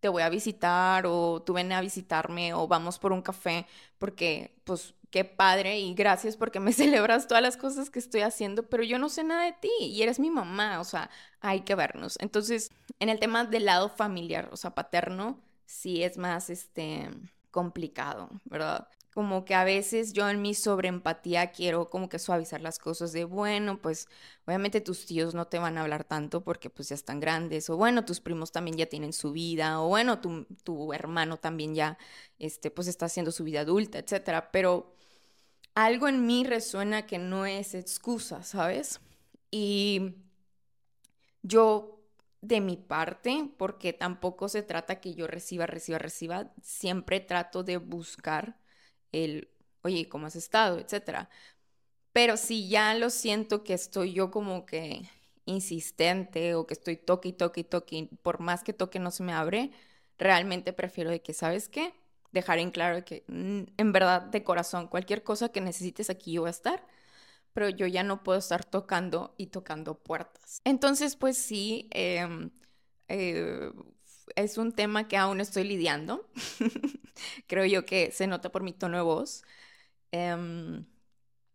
te 0.00 0.08
voy 0.08 0.22
a 0.22 0.28
visitar 0.28 1.04
o 1.06 1.42
tú 1.42 1.54
ven 1.54 1.72
a 1.72 1.80
visitarme 1.80 2.54
o 2.54 2.68
vamos 2.68 2.98
por 2.98 3.12
un 3.12 3.22
café 3.22 3.66
porque, 3.98 4.60
pues, 4.64 4.94
qué 5.10 5.24
padre 5.24 5.78
y 5.78 5.94
gracias 5.94 6.36
porque 6.36 6.60
me 6.60 6.72
celebras 6.72 7.26
todas 7.26 7.42
las 7.42 7.56
cosas 7.56 7.90
que 7.90 7.98
estoy 7.98 8.20
haciendo, 8.22 8.68
pero 8.68 8.82
yo 8.82 8.98
no 8.98 9.08
sé 9.08 9.24
nada 9.24 9.44
de 9.44 9.52
ti 9.52 9.70
y 9.80 10.02
eres 10.02 10.18
mi 10.20 10.30
mamá, 10.30 10.80
o 10.80 10.84
sea, 10.84 11.10
hay 11.40 11.62
que 11.62 11.74
vernos. 11.74 12.16
Entonces, 12.20 12.70
en 13.00 13.08
el 13.08 13.18
tema 13.18 13.44
del 13.44 13.64
lado 13.64 13.88
familiar, 13.88 14.48
o 14.52 14.56
sea, 14.56 14.74
paterno, 14.74 15.40
sí 15.64 16.02
es 16.02 16.18
más, 16.18 16.50
este, 16.50 17.10
complicado, 17.56 18.28
¿verdad? 18.44 18.86
Como 19.14 19.46
que 19.46 19.54
a 19.54 19.64
veces 19.64 20.12
yo 20.12 20.28
en 20.28 20.42
mi 20.42 20.52
sobreempatía 20.52 21.52
quiero 21.52 21.88
como 21.88 22.10
que 22.10 22.18
suavizar 22.18 22.60
las 22.60 22.78
cosas 22.78 23.12
de, 23.14 23.24
bueno, 23.24 23.80
pues 23.80 24.08
obviamente 24.46 24.82
tus 24.82 25.06
tíos 25.06 25.34
no 25.34 25.46
te 25.46 25.58
van 25.58 25.78
a 25.78 25.80
hablar 25.80 26.04
tanto 26.04 26.44
porque 26.44 26.68
pues 26.68 26.90
ya 26.90 26.94
están 26.94 27.18
grandes, 27.18 27.70
o 27.70 27.78
bueno, 27.78 28.04
tus 28.04 28.20
primos 28.20 28.52
también 28.52 28.76
ya 28.76 28.84
tienen 28.86 29.14
su 29.14 29.32
vida, 29.32 29.80
o 29.80 29.88
bueno, 29.88 30.20
tu, 30.20 30.44
tu 30.64 30.92
hermano 30.92 31.38
también 31.38 31.74
ya, 31.74 31.96
este, 32.38 32.70
pues 32.70 32.88
está 32.88 33.06
haciendo 33.06 33.32
su 33.32 33.42
vida 33.44 33.60
adulta, 33.62 33.98
etcétera, 33.98 34.50
pero 34.52 34.94
algo 35.74 36.08
en 36.08 36.26
mí 36.26 36.44
resuena 36.44 37.06
que 37.06 37.16
no 37.16 37.46
es 37.46 37.74
excusa, 37.74 38.42
¿sabes? 38.42 39.00
Y 39.50 40.16
yo 41.42 41.95
de 42.48 42.60
mi 42.60 42.76
parte, 42.76 43.50
porque 43.58 43.92
tampoco 43.92 44.48
se 44.48 44.62
trata 44.62 45.00
que 45.00 45.14
yo 45.14 45.26
reciba, 45.26 45.66
reciba, 45.66 45.98
reciba, 45.98 46.52
siempre 46.62 47.20
trato 47.20 47.62
de 47.64 47.78
buscar 47.78 48.58
el, 49.12 49.48
oye, 49.82 50.08
¿cómo 50.08 50.26
has 50.26 50.36
estado? 50.36 50.78
etcétera. 50.78 51.30
Pero 52.12 52.36
si 52.36 52.68
ya 52.68 52.94
lo 52.94 53.10
siento 53.10 53.62
que 53.64 53.74
estoy 53.74 54.12
yo 54.14 54.30
como 54.30 54.66
que 54.66 55.02
insistente 55.44 56.54
o 56.54 56.66
que 56.66 56.74
estoy 56.74 56.96
toque 56.96 57.28
y 57.30 57.32
toque 57.32 57.60
y 57.60 57.64
toque, 57.64 58.08
por 58.22 58.40
más 58.40 58.62
que 58.64 58.72
toque 58.72 58.98
no 58.98 59.10
se 59.10 59.22
me 59.22 59.32
abre, 59.32 59.70
realmente 60.18 60.72
prefiero 60.72 61.10
de 61.10 61.20
que, 61.22 61.34
¿sabes 61.34 61.68
qué? 61.68 61.94
Dejar 62.32 62.58
en 62.58 62.70
claro 62.70 63.04
que 63.04 63.24
mm, 63.28 63.62
en 63.76 63.92
verdad 63.92 64.22
de 64.22 64.44
corazón, 64.44 64.88
cualquier 64.88 65.22
cosa 65.22 65.50
que 65.50 65.60
necesites 65.60 66.10
aquí 66.10 66.32
yo 66.32 66.42
voy 66.42 66.48
a 66.48 66.50
estar 66.50 66.86
pero 67.56 67.70
yo 67.70 67.86
ya 67.86 68.02
no 68.02 68.22
puedo 68.22 68.38
estar 68.38 68.66
tocando 68.66 69.34
y 69.38 69.46
tocando 69.46 69.94
puertas. 69.94 70.60
Entonces, 70.64 71.16
pues 71.16 71.38
sí, 71.38 71.88
em, 71.90 72.50
eh, 73.08 73.72
es 74.34 74.58
un 74.58 74.72
tema 74.72 75.08
que 75.08 75.16
aún 75.16 75.40
estoy 75.40 75.64
lidiando. 75.64 76.28
Creo 77.46 77.64
yo 77.64 77.86
que 77.86 78.10
se 78.10 78.26
nota 78.26 78.52
por 78.52 78.62
mi 78.62 78.74
tono 78.74 78.98
de 78.98 79.02
voz. 79.02 79.42
Em, 80.12 80.84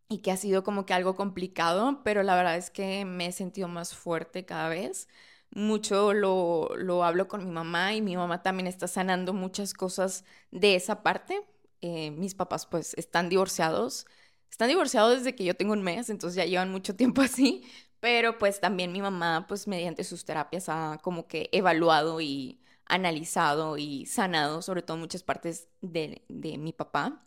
y 0.09 0.19
que 0.23 0.31
ha 0.31 0.37
sido 0.37 0.63
como 0.63 0.87
que 0.87 0.95
algo 0.95 1.15
complicado, 1.15 2.01
pero 2.03 2.23
la 2.23 2.35
verdad 2.35 2.57
es 2.57 2.71
que 2.71 3.05
me 3.05 3.27
he 3.27 3.31
sentido 3.31 3.67
más 3.67 3.93
fuerte 3.95 4.43
cada 4.43 4.69
vez. 4.69 5.07
Mucho 5.51 6.13
lo, 6.13 6.71
lo 6.77 7.03
hablo 7.03 7.27
con 7.27 7.45
mi 7.45 7.51
mamá 7.51 7.93
y 7.93 8.01
mi 8.01 8.17
mamá 8.17 8.41
también 8.41 8.65
está 8.65 8.87
sanando 8.87 9.33
muchas 9.33 9.75
cosas 9.75 10.25
de 10.49 10.73
esa 10.75 11.03
parte. 11.03 11.45
Eh, 11.81 12.09
mis 12.09 12.33
papás 12.33 12.65
pues 12.65 12.95
están 12.95 13.29
divorciados 13.29 14.07
están 14.51 14.69
divorciados 14.69 15.17
desde 15.17 15.35
que 15.35 15.45
yo 15.45 15.55
tengo 15.55 15.73
un 15.73 15.81
mes, 15.81 16.09
entonces 16.09 16.35
ya 16.35 16.45
llevan 16.45 16.71
mucho 16.71 16.95
tiempo 16.95 17.21
así, 17.23 17.63
pero 17.99 18.37
pues 18.37 18.59
también 18.59 18.91
mi 18.91 19.01
mamá, 19.01 19.45
pues 19.47 19.67
mediante 19.67 20.03
sus 20.03 20.25
terapias 20.25 20.69
ha 20.69 20.99
como 21.01 21.27
que 21.27 21.49
evaluado 21.51 22.21
y 22.21 22.61
analizado 22.85 23.77
y 23.77 24.05
sanado, 24.05 24.61
sobre 24.61 24.81
todo 24.81 24.97
muchas 24.97 25.23
partes 25.23 25.69
de, 25.81 26.23
mi 26.29 26.73
papá, 26.73 27.25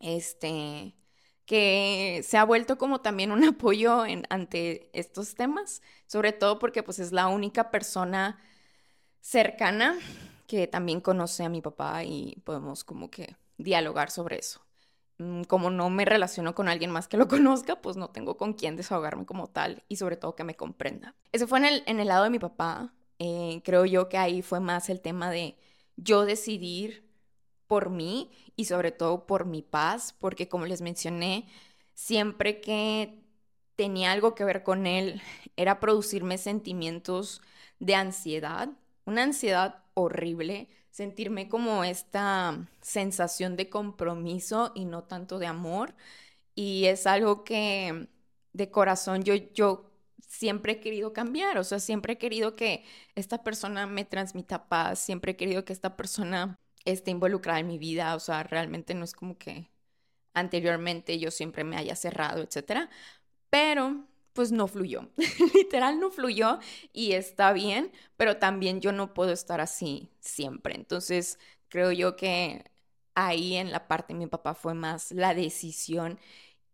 este, 0.00 0.94
que 1.46 2.22
se 2.24 2.36
ha 2.38 2.44
vuelto 2.44 2.78
como 2.78 3.00
también 3.00 3.32
un 3.32 3.44
apoyo 3.44 4.06
en, 4.06 4.24
ante 4.30 4.90
estos 4.98 5.34
temas, 5.34 5.82
sobre 6.06 6.32
todo 6.32 6.58
porque 6.58 6.82
pues 6.82 6.98
es 7.00 7.12
la 7.12 7.28
única 7.28 7.70
persona 7.70 8.38
cercana 9.20 9.98
que 10.46 10.66
también 10.66 11.00
conoce 11.00 11.44
a 11.44 11.48
mi 11.48 11.62
papá 11.62 12.04
y 12.04 12.36
podemos 12.44 12.84
como 12.84 13.10
que 13.10 13.36
dialogar 13.58 14.10
sobre 14.10 14.38
eso. 14.38 14.64
Mm, 15.18 15.42
como 15.44 15.70
no 15.70 15.90
me 15.90 16.04
relaciono 16.04 16.54
con 16.54 16.68
alguien 16.68 16.90
más 16.90 17.08
que 17.08 17.16
lo 17.16 17.28
conozca, 17.28 17.80
pues 17.80 17.96
no 17.96 18.10
tengo 18.10 18.36
con 18.36 18.54
quién 18.54 18.76
desahogarme 18.76 19.26
como 19.26 19.46
tal 19.48 19.84
y 19.88 19.96
sobre 19.96 20.16
todo 20.16 20.34
que 20.34 20.44
me 20.44 20.56
comprenda. 20.56 21.14
Eso 21.32 21.46
fue 21.46 21.58
en 21.58 21.66
el, 21.66 21.82
en 21.86 22.00
el 22.00 22.08
lado 22.08 22.24
de 22.24 22.30
mi 22.30 22.38
papá. 22.38 22.92
Eh, 23.18 23.62
creo 23.64 23.84
yo 23.84 24.08
que 24.08 24.18
ahí 24.18 24.42
fue 24.42 24.60
más 24.60 24.90
el 24.90 25.00
tema 25.00 25.30
de 25.30 25.56
yo 25.96 26.24
decidir 26.24 27.04
por 27.66 27.90
mí 27.90 28.30
y 28.56 28.66
sobre 28.66 28.92
todo 28.92 29.26
por 29.26 29.46
mi 29.46 29.62
paz, 29.62 30.14
porque 30.18 30.48
como 30.48 30.66
les 30.66 30.82
mencioné, 30.82 31.46
siempre 31.94 32.60
que 32.60 33.22
tenía 33.76 34.12
algo 34.12 34.34
que 34.34 34.44
ver 34.44 34.62
con 34.62 34.86
él, 34.86 35.22
era 35.56 35.80
producirme 35.80 36.38
sentimientos 36.38 37.40
de 37.78 37.94
ansiedad, 37.94 38.70
una 39.04 39.22
ansiedad 39.22 39.84
horrible, 39.94 40.68
sentirme 40.94 41.48
como 41.48 41.82
esta 41.82 42.68
sensación 42.80 43.56
de 43.56 43.68
compromiso 43.68 44.70
y 44.76 44.84
no 44.84 45.02
tanto 45.02 45.40
de 45.40 45.46
amor. 45.46 45.94
Y 46.54 46.86
es 46.86 47.06
algo 47.08 47.42
que 47.44 48.08
de 48.52 48.70
corazón 48.70 49.24
yo, 49.24 49.34
yo 49.54 49.90
siempre 50.28 50.74
he 50.74 50.80
querido 50.80 51.12
cambiar, 51.12 51.58
o 51.58 51.64
sea, 51.64 51.80
siempre 51.80 52.14
he 52.14 52.18
querido 52.18 52.54
que 52.56 52.84
esta 53.16 53.42
persona 53.42 53.86
me 53.88 54.04
transmita 54.04 54.68
paz, 54.68 55.00
siempre 55.00 55.32
he 55.32 55.36
querido 55.36 55.64
que 55.64 55.72
esta 55.72 55.96
persona 55.96 56.60
esté 56.84 57.10
involucrada 57.10 57.58
en 57.60 57.66
mi 57.68 57.78
vida, 57.78 58.14
o 58.14 58.20
sea, 58.20 58.44
realmente 58.44 58.94
no 58.94 59.04
es 59.04 59.14
como 59.14 59.36
que 59.38 59.70
anteriormente 60.34 61.18
yo 61.18 61.30
siempre 61.32 61.64
me 61.64 61.76
haya 61.76 61.96
cerrado, 61.96 62.42
etcétera, 62.42 62.90
pero 63.50 64.06
pues 64.34 64.52
no 64.52 64.68
fluyó. 64.68 65.08
Literal 65.54 66.00
no 66.00 66.10
fluyó 66.10 66.58
y 66.92 67.12
está 67.12 67.52
bien, 67.54 67.92
pero 68.16 68.38
también 68.38 68.80
yo 68.80 68.92
no 68.92 69.14
puedo 69.14 69.32
estar 69.32 69.60
así 69.60 70.10
siempre. 70.20 70.74
Entonces, 70.76 71.38
creo 71.68 71.92
yo 71.92 72.16
que 72.16 72.64
ahí 73.14 73.56
en 73.56 73.72
la 73.72 73.88
parte 73.88 74.12
de 74.14 74.18
mi 74.18 74.26
papá 74.26 74.54
fue 74.54 74.74
más 74.74 75.12
la 75.12 75.34
decisión 75.34 76.18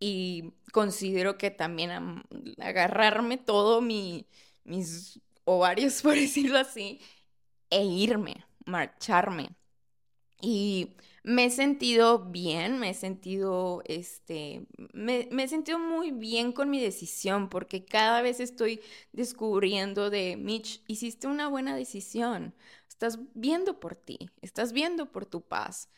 y 0.01 0.55
considero 0.73 1.39
que 1.39 1.51
también 1.51 2.25
agarrarme 2.61 3.39
todo 3.39 3.81
mi, 3.83 4.27
mis 4.65 5.21
ovarios, 5.45 6.03
por 6.03 6.15
decirlo 6.15 6.59
así, 6.59 7.01
e 7.71 7.85
irme, 7.85 8.47
marcharme. 8.67 9.51
Y 10.41 10.97
me 11.23 11.47
he 11.47 11.51
sentido 11.51 12.19
bien, 12.31 12.79
me 12.79 12.91
he 12.91 12.95
sentido, 12.95 13.83
este, 13.87 14.67
me, 14.93 15.29
he 15.31 15.49
sentido 15.49 15.79
muy 15.79 16.13
bien 16.13 16.53
con 16.53 16.71
mi 16.71 16.81
decisión 16.81 17.49
porque 17.49 17.85
cada 17.85 18.23
vez 18.23 18.41
estoy 18.41 18.81
descubriendo 19.13 20.11
de, 20.11 20.37
Mitch, 20.37 20.83
hiciste 20.87 21.27
una 21.27 21.49
buena 21.49 21.77
decisión, 21.77 22.55
estás 22.89 23.19
viendo 23.35 23.81
por 23.81 23.97
ti, 23.97 24.31
estás 24.43 24.73
viendo 24.73 25.13
por 25.13 25.27
tu 25.27 25.43
paz. 25.43 25.89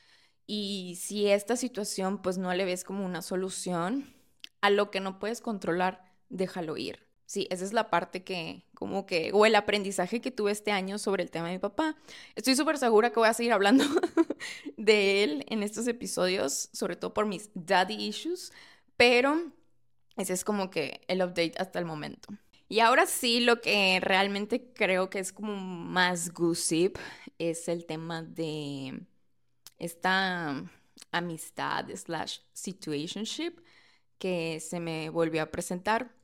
Y 0.46 0.98
si 1.00 1.28
esta 1.28 1.56
situación 1.56 2.20
pues 2.20 2.38
no 2.38 2.52
le 2.54 2.64
ves 2.64 2.84
como 2.84 3.04
una 3.04 3.22
solución, 3.22 4.12
a 4.60 4.70
lo 4.70 4.90
que 4.90 5.00
no 5.00 5.18
puedes 5.18 5.40
controlar, 5.40 6.04
déjalo 6.30 6.76
ir. 6.76 7.11
Sí, 7.26 7.46
esa 7.50 7.64
es 7.64 7.72
la 7.72 7.88
parte 7.88 8.24
que, 8.24 8.66
como 8.74 9.06
que, 9.06 9.30
o 9.32 9.46
el 9.46 9.54
aprendizaje 9.54 10.20
que 10.20 10.30
tuve 10.30 10.52
este 10.52 10.70
año 10.70 10.98
sobre 10.98 11.22
el 11.22 11.30
tema 11.30 11.48
de 11.48 11.54
mi 11.54 11.58
papá. 11.58 11.96
Estoy 12.34 12.56
súper 12.56 12.78
segura 12.78 13.10
que 13.10 13.20
voy 13.20 13.28
a 13.28 13.34
seguir 13.34 13.52
hablando 13.52 13.84
de 14.76 15.24
él 15.24 15.44
en 15.48 15.62
estos 15.62 15.86
episodios, 15.88 16.68
sobre 16.72 16.96
todo 16.96 17.14
por 17.14 17.26
mis 17.26 17.50
daddy 17.54 17.94
issues, 17.94 18.52
pero 18.96 19.52
ese 20.16 20.32
es 20.34 20.44
como 20.44 20.70
que 20.70 21.00
el 21.08 21.22
update 21.22 21.54
hasta 21.58 21.78
el 21.78 21.84
momento. 21.84 22.28
Y 22.68 22.80
ahora 22.80 23.06
sí, 23.06 23.40
lo 23.40 23.60
que 23.60 24.00
realmente 24.00 24.72
creo 24.72 25.10
que 25.10 25.18
es 25.18 25.32
como 25.32 25.56
más 25.56 26.32
gossip 26.32 26.96
es 27.38 27.68
el 27.68 27.84
tema 27.86 28.22
de 28.22 29.02
esta 29.78 30.64
amistad 31.10 31.86
slash 31.94 32.38
situationship 32.52 33.60
que 34.18 34.60
se 34.60 34.80
me 34.80 35.10
volvió 35.10 35.42
a 35.42 35.50
presentar 35.50 36.14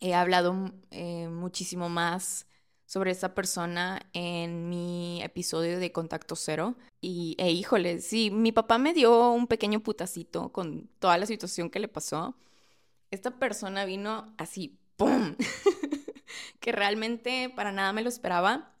He 0.00 0.14
hablado 0.14 0.72
eh, 0.90 1.28
muchísimo 1.28 1.88
más 1.88 2.46
sobre 2.86 3.10
esa 3.10 3.34
persona 3.34 4.00
en 4.12 4.68
mi 4.68 5.22
episodio 5.22 5.78
de 5.78 5.92
Contacto 5.92 6.36
Cero. 6.36 6.76
Y, 7.00 7.34
e 7.38 7.50
híjole, 7.50 8.00
sí, 8.00 8.30
mi 8.30 8.52
papá 8.52 8.78
me 8.78 8.94
dio 8.94 9.30
un 9.30 9.46
pequeño 9.46 9.80
putacito 9.80 10.52
con 10.52 10.88
toda 10.98 11.18
la 11.18 11.26
situación 11.26 11.70
que 11.70 11.80
le 11.80 11.88
pasó. 11.88 12.36
Esta 13.10 13.38
persona 13.38 13.84
vino 13.84 14.34
así, 14.38 14.78
¡pum! 14.96 15.36
que 16.60 16.72
realmente 16.72 17.52
para 17.54 17.72
nada 17.72 17.92
me 17.92 18.02
lo 18.02 18.08
esperaba. 18.08 18.74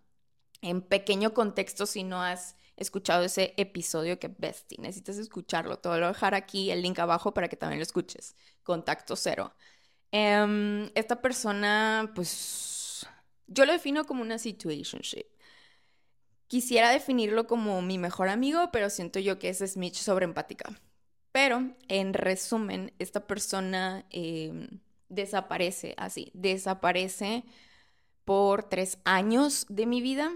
En 0.60 0.80
pequeño 0.80 1.34
contexto, 1.34 1.86
si 1.86 2.04
no 2.04 2.22
has 2.22 2.56
escuchado 2.76 3.24
ese 3.24 3.54
episodio 3.56 4.18
que 4.18 4.28
bestie, 4.28 4.78
necesitas 4.80 5.18
escucharlo. 5.18 5.78
Te 5.78 5.88
voy 5.88 6.02
a 6.02 6.08
dejar 6.08 6.34
aquí 6.34 6.70
el 6.70 6.82
link 6.82 6.98
abajo 6.98 7.34
para 7.34 7.48
que 7.48 7.56
también 7.56 7.78
lo 7.78 7.84
escuches. 7.84 8.34
Contacto 8.62 9.16
Cero. 9.16 9.54
Em, 10.16 10.92
esta 10.94 11.20
persona, 11.20 12.12
pues, 12.14 13.04
yo 13.48 13.66
lo 13.66 13.72
defino 13.72 14.04
como 14.04 14.22
una 14.22 14.38
situationship. 14.38 15.26
Quisiera 16.46 16.90
definirlo 16.90 17.48
como 17.48 17.82
mi 17.82 17.98
mejor 17.98 18.28
amigo, 18.28 18.70
pero 18.72 18.90
siento 18.90 19.18
yo 19.18 19.40
que 19.40 19.48
es 19.48 19.76
Mitch 19.76 19.96
sobre 19.96 20.24
empática. 20.24 20.80
Pero, 21.32 21.74
en 21.88 22.14
resumen, 22.14 22.92
esta 23.00 23.26
persona 23.26 24.06
em, 24.10 24.78
desaparece 25.08 25.94
así, 25.96 26.30
desaparece 26.32 27.42
por 28.24 28.68
tres 28.68 28.98
años 29.04 29.66
de 29.68 29.86
mi 29.86 30.00
vida. 30.00 30.32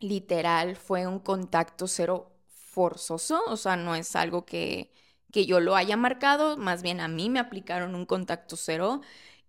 Literal, 0.00 0.74
fue 0.74 1.06
un 1.06 1.20
contacto 1.20 1.86
cero 1.86 2.32
forzoso, 2.48 3.44
o 3.46 3.56
sea, 3.56 3.76
no 3.76 3.94
es 3.94 4.16
algo 4.16 4.44
que 4.44 4.90
que 5.32 5.46
yo 5.46 5.60
lo 5.60 5.76
haya 5.76 5.96
marcado, 5.96 6.56
más 6.58 6.82
bien 6.82 7.00
a 7.00 7.08
mí 7.08 7.30
me 7.30 7.40
aplicaron 7.40 7.96
un 7.96 8.06
contacto 8.06 8.56
cero 8.56 9.02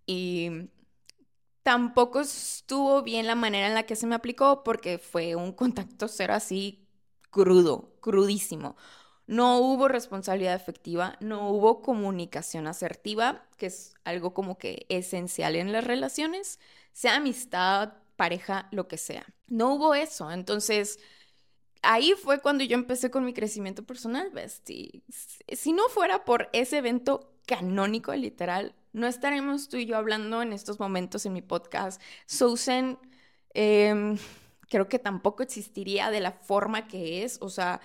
y 0.07 0.69
tampoco 1.63 2.21
estuvo 2.21 3.01
bien 3.03 3.27
la 3.27 3.35
manera 3.35 3.67
en 3.67 3.73
la 3.73 3.83
que 3.83 3.95
se 3.95 4.07
me 4.07 4.15
aplicó 4.15 4.63
porque 4.63 4.97
fue 4.97 5.35
un 5.35 5.53
contacto 5.53 6.07
cero 6.07 6.33
así 6.33 6.87
crudo, 7.31 7.95
crudísimo. 8.01 8.75
No 9.25 9.59
hubo 9.59 9.87
responsabilidad 9.87 10.55
efectiva, 10.55 11.17
no 11.21 11.49
hubo 11.49 11.81
comunicación 11.81 12.67
asertiva, 12.67 13.47
que 13.57 13.67
es 13.67 13.95
algo 14.03 14.33
como 14.33 14.57
que 14.57 14.85
esencial 14.89 15.55
en 15.55 15.71
las 15.71 15.85
relaciones, 15.85 16.59
sea 16.91 17.15
amistad, 17.15 17.93
pareja, 18.17 18.67
lo 18.71 18.87
que 18.89 18.97
sea. 18.97 19.25
No 19.47 19.73
hubo 19.75 19.95
eso, 19.95 20.29
entonces 20.31 20.99
ahí 21.83 22.13
fue 22.21 22.39
cuando 22.41 22.63
yo 22.63 22.75
empecé 22.75 23.11
con 23.11 23.25
mi 23.25 23.33
crecimiento 23.33 23.83
personal, 23.83 24.29
bestie. 24.31 25.03
Si 25.49 25.73
no 25.73 25.89
fuera 25.89 26.25
por 26.25 26.49
ese 26.53 26.77
evento 26.77 27.33
canónico, 27.45 28.13
literal, 28.15 28.75
no 28.93 29.07
estaremos 29.07 29.69
tú 29.69 29.77
y 29.77 29.85
yo 29.85 29.97
hablando 29.97 30.41
en 30.41 30.53
estos 30.53 30.79
momentos 30.79 31.25
en 31.25 31.33
mi 31.33 31.41
podcast. 31.41 32.01
Susan, 32.25 32.99
em, 33.53 34.17
creo 34.69 34.87
que 34.89 34.99
tampoco 34.99 35.43
existiría 35.43 36.09
de 36.11 36.21
la 36.21 36.31
forma 36.31 36.87
que 36.87 37.23
es. 37.23 37.37
O 37.41 37.49
sea, 37.49 37.81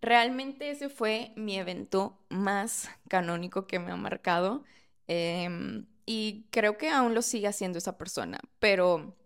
realmente 0.00 0.70
ese 0.70 0.88
fue 0.88 1.32
mi 1.36 1.58
evento 1.58 2.18
más 2.30 2.88
canónico 3.08 3.66
que 3.66 3.78
me 3.78 3.92
ha 3.92 3.96
marcado. 3.96 4.64
Em, 5.08 5.86
y 6.06 6.46
creo 6.50 6.78
que 6.78 6.90
aún 6.90 7.14
lo 7.14 7.22
sigue 7.22 7.48
haciendo 7.48 7.78
esa 7.78 7.98
persona. 7.98 8.40
Pero, 8.58 9.16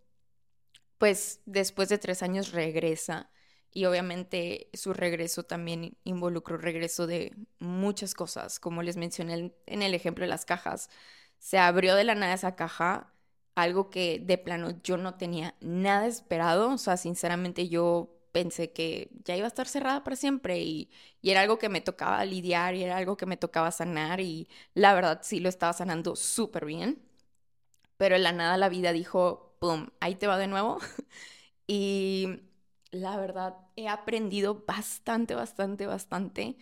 pues, 0.98 1.40
después 1.46 1.88
de 1.88 1.98
tres 1.98 2.22
años 2.22 2.52
regresa 2.52 3.30
y 3.76 3.84
obviamente 3.84 4.70
su 4.72 4.94
regreso 4.94 5.42
también 5.42 5.98
involucró 6.04 6.56
regreso 6.56 7.06
de 7.06 7.36
muchas 7.58 8.14
cosas, 8.14 8.58
como 8.58 8.82
les 8.82 8.96
mencioné 8.96 9.52
en 9.66 9.82
el 9.82 9.92
ejemplo 9.92 10.24
de 10.24 10.30
las 10.30 10.46
cajas. 10.46 10.88
Se 11.38 11.58
abrió 11.58 11.94
de 11.94 12.04
la 12.04 12.14
nada 12.14 12.32
esa 12.32 12.56
caja, 12.56 13.12
algo 13.54 13.90
que 13.90 14.18
de 14.18 14.38
plano 14.38 14.80
yo 14.82 14.96
no 14.96 15.16
tenía 15.16 15.56
nada 15.60 16.06
esperado, 16.06 16.70
o 16.72 16.78
sea, 16.78 16.96
sinceramente 16.96 17.68
yo 17.68 18.16
pensé 18.32 18.72
que 18.72 19.10
ya 19.24 19.36
iba 19.36 19.44
a 19.44 19.48
estar 19.48 19.68
cerrada 19.68 20.02
para 20.04 20.16
siempre 20.16 20.58
y, 20.60 20.90
y, 21.20 21.30
era 21.30 21.42
algo 21.42 21.58
que 21.58 21.68
me 21.68 21.82
tocaba 21.82 22.24
lidiar 22.24 22.74
y 22.76 22.82
era 22.82 22.96
algo 22.96 23.18
que 23.18 23.26
me 23.26 23.36
tocaba 23.36 23.70
sanar 23.72 24.20
y 24.20 24.48
la 24.72 24.94
verdad 24.94 25.20
sí 25.22 25.38
lo 25.38 25.50
estaba 25.50 25.74
sanando 25.74 26.16
súper 26.16 26.64
bien, 26.64 27.02
pero 27.98 28.16
en 28.16 28.22
la 28.22 28.32
nada 28.32 28.56
la 28.56 28.70
vida 28.70 28.92
dijo, 28.92 29.56
¡pum!, 29.60 29.88
ahí 30.00 30.14
te 30.14 30.26
va 30.26 30.38
de 30.38 30.46
nuevo. 30.46 30.78
y 31.66 32.45
la 32.90 33.16
verdad, 33.16 33.56
he 33.76 33.88
aprendido 33.88 34.64
bastante, 34.66 35.34
bastante, 35.34 35.86
bastante 35.86 36.56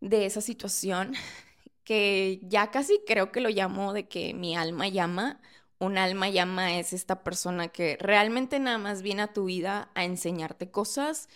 de 0.00 0.26
esa 0.26 0.40
situación 0.40 1.14
que 1.84 2.40
ya 2.44 2.70
casi 2.70 3.00
creo 3.06 3.32
que 3.32 3.40
lo 3.40 3.50
llamo 3.50 3.92
de 3.92 4.08
que 4.08 4.34
mi 4.34 4.56
alma 4.56 4.88
llama. 4.88 5.40
Un 5.78 5.98
alma 5.98 6.28
llama 6.30 6.78
es 6.78 6.92
esta 6.92 7.22
persona 7.24 7.68
que 7.68 7.96
realmente 8.00 8.58
nada 8.60 8.78
más 8.78 9.02
viene 9.02 9.22
a 9.22 9.32
tu 9.32 9.44
vida 9.46 9.90
a 9.94 10.04
enseñarte 10.04 10.70
cosas, 10.70 11.28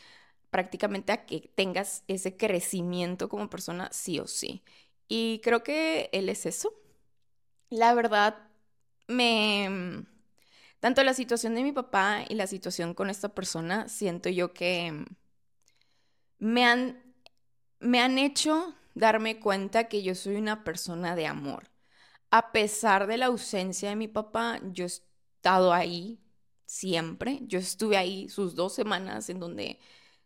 prácticamente 0.50 1.12
a 1.12 1.26
que 1.26 1.50
tengas 1.54 2.04
ese 2.08 2.36
crecimiento 2.36 3.28
como 3.28 3.50
persona 3.50 3.88
sí 3.92 4.18
o 4.20 4.26
sí. 4.26 4.64
Y 5.08 5.40
creo 5.44 5.62
que 5.62 6.10
él 6.12 6.28
es 6.28 6.46
eso. 6.46 6.74
La 7.70 7.94
verdad, 7.94 8.38
me 9.08 10.04
tanto 10.82 11.04
la 11.04 11.14
situación 11.14 11.54
de 11.54 11.62
mi 11.62 11.70
papá 11.70 12.24
y 12.28 12.34
la 12.34 12.48
situación 12.48 12.92
con 12.92 13.08
esta 13.08 13.28
persona, 13.28 13.88
siento 13.88 14.28
yo 14.30 14.52
que 14.52 15.04
me 16.40 16.64
han, 16.64 17.14
me 17.78 18.00
han 18.00 18.18
hecho 18.18 18.74
darme 18.96 19.38
cuenta 19.38 19.84
que 19.84 20.02
yo 20.02 20.16
soy 20.16 20.34
una 20.34 20.64
persona 20.64 21.14
de 21.14 21.28
amor. 21.28 21.70
A 22.32 22.50
pesar 22.50 23.06
de 23.06 23.16
la 23.16 23.26
ausencia 23.26 23.90
de 23.90 23.94
mi 23.94 24.08
papá, 24.08 24.58
yo 24.72 24.82
he 24.82 24.88
estado 24.88 25.72
ahí 25.72 26.18
siempre. 26.66 27.38
Yo 27.42 27.60
estuve 27.60 27.96
ahí 27.96 28.28
sus 28.28 28.56
dos 28.56 28.74
semanas 28.74 29.28
en 29.30 29.38
donde 29.38 29.78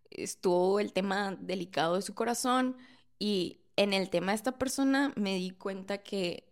estuvo 0.09 0.81
el 0.81 0.95
tema 0.95 1.37
delicado 1.39 1.97
de 1.97 2.03
su 2.03 2.15
corazón 2.15 2.79
y 3.19 3.61
en 3.77 3.93
el 3.93 4.09
tema 4.09 4.33
de 4.33 4.37
esta 4.37 4.57
persona 4.57 5.13
me 5.17 5.35
di 5.35 5.51
cuenta 5.51 5.99
que 5.99 6.46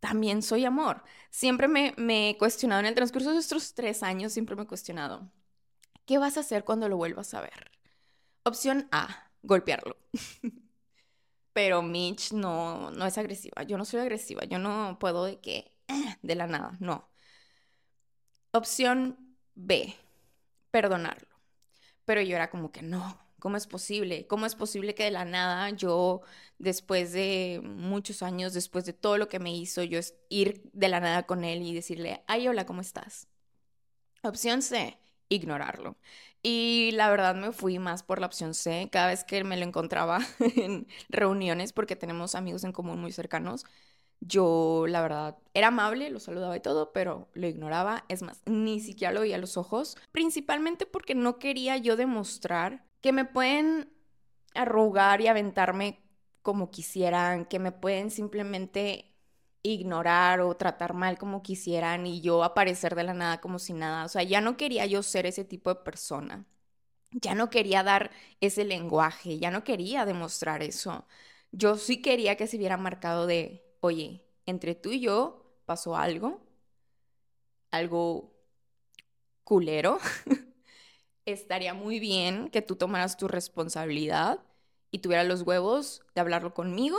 también 0.00 0.42
soy 0.42 0.64
amor. 0.64 1.04
Siempre 1.30 1.68
me, 1.68 1.94
he 2.30 2.38
cuestionado 2.38 2.80
en 2.80 2.86
el 2.86 2.94
transcurso 2.94 3.32
de 3.32 3.38
estos 3.38 3.74
tres 3.74 4.02
años, 4.02 4.32
siempre 4.32 4.56
me 4.56 4.62
he 4.62 4.66
cuestionado, 4.66 5.30
¿qué 6.06 6.18
vas 6.18 6.36
a 6.36 6.40
hacer 6.40 6.64
cuando 6.64 6.88
lo 6.88 6.96
vuelvas 6.96 7.34
a 7.34 7.42
ver? 7.42 7.70
Opción 8.44 8.88
A, 8.92 9.30
golpearlo. 9.42 9.96
Pero 11.52 11.82
Mitch 11.82 12.32
no, 12.32 12.90
no 12.90 13.06
es 13.06 13.18
agresiva. 13.18 13.62
Yo 13.64 13.76
no 13.76 13.84
soy 13.84 14.00
agresiva. 14.00 14.44
Yo 14.44 14.58
no 14.58 14.98
puedo 15.00 15.24
de 15.24 15.40
que, 15.40 15.72
de 16.22 16.34
la 16.34 16.46
nada, 16.46 16.76
no. 16.80 17.08
Opción 18.52 19.36
B, 19.54 19.94
perdonarlo. 20.70 21.28
Pero 22.04 22.22
yo 22.22 22.36
era 22.36 22.50
como 22.50 22.72
que 22.72 22.82
no, 22.82 23.18
¿Cómo 23.40 23.56
es 23.56 23.66
posible? 23.66 24.26
¿Cómo 24.26 24.46
es 24.46 24.54
posible 24.54 24.94
que 24.94 25.04
de 25.04 25.10
la 25.10 25.24
nada 25.24 25.70
yo, 25.70 26.22
después 26.58 27.12
de 27.12 27.60
muchos 27.64 28.22
años, 28.22 28.52
después 28.54 28.84
de 28.84 28.92
todo 28.92 29.18
lo 29.18 29.28
que 29.28 29.40
me 29.40 29.54
hizo, 29.54 29.82
yo 29.82 29.98
ir 30.28 30.70
de 30.72 30.88
la 30.88 31.00
nada 31.00 31.24
con 31.24 31.44
él 31.44 31.62
y 31.62 31.74
decirle, 31.74 32.22
ay, 32.28 32.48
hola, 32.48 32.66
¿cómo 32.66 32.80
estás? 32.80 33.28
Opción 34.22 34.62
C, 34.62 34.98
ignorarlo. 35.28 35.96
Y 36.42 36.90
la 36.92 37.10
verdad 37.10 37.34
me 37.34 37.52
fui 37.52 37.78
más 37.78 38.02
por 38.02 38.20
la 38.20 38.26
opción 38.26 38.54
C. 38.54 38.88
Cada 38.92 39.08
vez 39.08 39.24
que 39.24 39.42
me 39.44 39.56
lo 39.56 39.64
encontraba 39.64 40.20
en 40.56 40.86
reuniones, 41.08 41.72
porque 41.72 41.96
tenemos 41.96 42.34
amigos 42.34 42.64
en 42.64 42.72
común 42.72 43.00
muy 43.00 43.12
cercanos, 43.12 43.64
yo 44.20 44.84
la 44.86 45.00
verdad 45.00 45.38
era 45.54 45.68
amable, 45.68 46.10
lo 46.10 46.20
saludaba 46.20 46.56
y 46.56 46.60
todo, 46.60 46.92
pero 46.92 47.28
lo 47.32 47.46
ignoraba. 47.46 48.04
Es 48.08 48.22
más, 48.22 48.42
ni 48.46 48.80
siquiera 48.80 49.12
lo 49.12 49.20
veía 49.20 49.36
a 49.36 49.38
los 49.38 49.56
ojos. 49.56 49.96
Principalmente 50.12 50.86
porque 50.86 51.14
no 51.14 51.38
quería 51.38 51.76
yo 51.78 51.96
demostrar 51.96 52.84
que 53.00 53.12
me 53.12 53.24
pueden 53.24 53.90
arrugar 54.54 55.20
y 55.20 55.28
aventarme 55.28 56.00
como 56.42 56.70
quisieran, 56.70 57.44
que 57.46 57.58
me 57.58 57.72
pueden 57.72 58.10
simplemente 58.10 59.06
ignorar 59.62 60.40
o 60.40 60.56
tratar 60.56 60.94
mal 60.94 61.18
como 61.18 61.42
quisieran 61.42 62.06
y 62.06 62.20
yo 62.22 62.44
aparecer 62.44 62.94
de 62.94 63.04
la 63.04 63.14
nada 63.14 63.40
como 63.40 63.58
si 63.58 63.72
nada. 63.74 64.04
O 64.06 64.08
sea, 64.08 64.22
ya 64.22 64.40
no 64.40 64.56
quería 64.56 64.86
yo 64.86 65.02
ser 65.02 65.26
ese 65.26 65.44
tipo 65.44 65.70
de 65.70 65.80
persona. 65.82 66.46
Ya 67.12 67.34
no 67.34 67.50
quería 67.50 67.82
dar 67.82 68.10
ese 68.40 68.64
lenguaje, 68.64 69.38
ya 69.38 69.50
no 69.50 69.64
quería 69.64 70.04
demostrar 70.06 70.62
eso. 70.62 71.06
Yo 71.52 71.76
sí 71.76 72.02
quería 72.02 72.36
que 72.36 72.46
se 72.46 72.58
viera 72.58 72.76
marcado 72.76 73.26
de, 73.26 73.64
oye, 73.80 74.24
entre 74.46 74.74
tú 74.76 74.90
y 74.92 75.00
yo 75.00 75.44
pasó 75.66 75.96
algo, 75.96 76.40
algo 77.72 78.30
culero. 79.44 79.98
Estaría 81.32 81.74
muy 81.74 82.00
bien 82.00 82.50
que 82.50 82.62
tú 82.62 82.76
tomaras 82.76 83.16
tu 83.16 83.28
responsabilidad 83.28 84.40
y 84.90 84.98
tuvieras 84.98 85.26
los 85.26 85.42
huevos 85.42 86.02
de 86.14 86.20
hablarlo 86.20 86.54
conmigo 86.54 86.98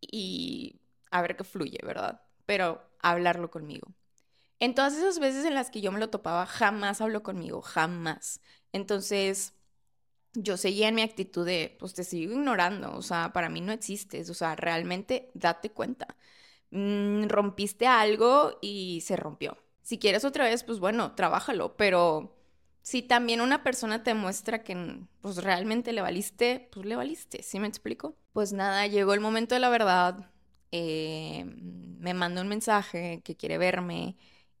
y 0.00 0.80
a 1.10 1.22
ver 1.22 1.36
qué 1.36 1.44
fluye, 1.44 1.78
¿verdad? 1.84 2.22
Pero 2.46 2.82
hablarlo 3.00 3.50
conmigo. 3.50 3.88
En 4.60 4.74
todas 4.74 4.94
esas 4.96 5.18
veces 5.18 5.44
en 5.44 5.54
las 5.54 5.70
que 5.70 5.80
yo 5.80 5.92
me 5.92 6.00
lo 6.00 6.10
topaba, 6.10 6.46
jamás 6.46 7.00
habló 7.00 7.22
conmigo, 7.22 7.62
jamás. 7.62 8.40
Entonces, 8.72 9.54
yo 10.34 10.56
seguía 10.56 10.88
en 10.88 10.96
mi 10.96 11.02
actitud 11.02 11.46
de, 11.46 11.76
pues 11.78 11.94
te 11.94 12.04
sigo 12.04 12.32
ignorando, 12.34 12.94
o 12.96 13.02
sea, 13.02 13.32
para 13.32 13.48
mí 13.48 13.60
no 13.60 13.72
existes, 13.72 14.30
o 14.30 14.34
sea, 14.34 14.56
realmente 14.56 15.30
date 15.34 15.70
cuenta. 15.70 16.16
Mm, 16.70 17.28
rompiste 17.28 17.86
algo 17.86 18.58
y 18.62 19.02
se 19.02 19.16
rompió. 19.16 19.58
Si 19.82 19.98
quieres 19.98 20.24
otra 20.24 20.44
vez, 20.46 20.64
pues 20.64 20.80
bueno, 20.80 21.14
trabájalo, 21.14 21.76
pero 21.76 22.36
si 22.84 23.02
también 23.02 23.40
una 23.40 23.62
persona 23.64 24.02
te 24.04 24.14
muestra 24.14 24.62
que 24.62 25.00
pues 25.22 25.38
realmente 25.38 25.92
le 25.94 26.02
valiste, 26.02 26.68
pues 26.70 26.86
le 26.86 26.96
valiste, 26.96 27.42
¿sí 27.42 27.58
me 27.58 27.66
explico? 27.66 28.14
Pues 28.34 28.52
nada, 28.52 28.86
llegó 28.86 29.14
el 29.14 29.20
momento 29.20 29.54
de 29.54 29.60
la 29.60 29.70
verdad, 29.70 30.30
eh, 30.70 31.44
me 31.46 32.12
manda 32.14 32.42
un 32.42 32.48
mensaje 32.48 33.22
que 33.24 33.36
quiere 33.36 33.56
verme 33.58 34.16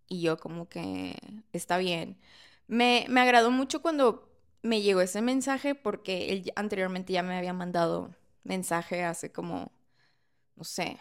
y 0.08 0.22
yo 0.22 0.38
como 0.38 0.68
que 0.70 1.14
está 1.52 1.76
bien. 1.76 2.18
Me, 2.66 3.04
me 3.10 3.20
agradó 3.20 3.50
mucho 3.50 3.82
cuando 3.82 4.30
me 4.62 4.80
llegó 4.80 5.02
ese 5.02 5.20
mensaje 5.20 5.74
porque 5.74 6.32
él 6.32 6.50
anteriormente 6.56 7.12
ya 7.12 7.22
me 7.22 7.36
había 7.36 7.52
mandado 7.52 8.14
mensaje 8.42 9.04
hace 9.04 9.30
como, 9.32 9.70
no 10.56 10.64
sé, 10.64 10.98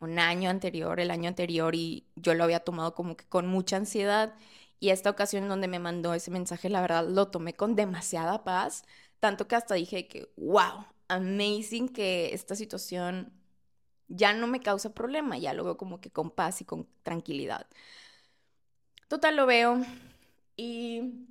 un 0.00 0.18
año 0.18 0.50
anterior, 0.50 1.00
el 1.00 1.10
año 1.10 1.28
anterior, 1.28 1.74
y 1.74 2.06
yo 2.16 2.34
lo 2.34 2.44
había 2.44 2.60
tomado 2.60 2.94
como 2.94 3.16
que 3.16 3.26
con 3.26 3.46
mucha 3.48 3.76
ansiedad. 3.76 4.34
Y 4.80 4.90
esta 4.90 5.10
ocasión 5.10 5.48
donde 5.48 5.68
me 5.68 5.78
mandó 5.78 6.14
ese 6.14 6.30
mensaje, 6.30 6.70
la 6.70 6.80
verdad, 6.80 7.06
lo 7.06 7.28
tomé 7.28 7.54
con 7.54 7.76
demasiada 7.76 8.44
paz, 8.44 8.84
tanto 9.20 9.46
que 9.46 9.54
hasta 9.54 9.74
dije 9.74 10.08
que, 10.08 10.32
wow, 10.36 10.86
amazing 11.08 11.88
que 11.88 12.32
esta 12.32 12.56
situación 12.56 13.32
ya 14.08 14.32
no 14.32 14.46
me 14.46 14.60
causa 14.60 14.94
problema, 14.94 15.38
ya 15.38 15.52
lo 15.52 15.64
veo 15.64 15.76
como 15.76 16.00
que 16.00 16.10
con 16.10 16.30
paz 16.30 16.62
y 16.62 16.64
con 16.64 16.88
tranquilidad. 17.02 17.66
Total, 19.08 19.36
lo 19.36 19.46
veo 19.46 19.84
y 20.56 21.26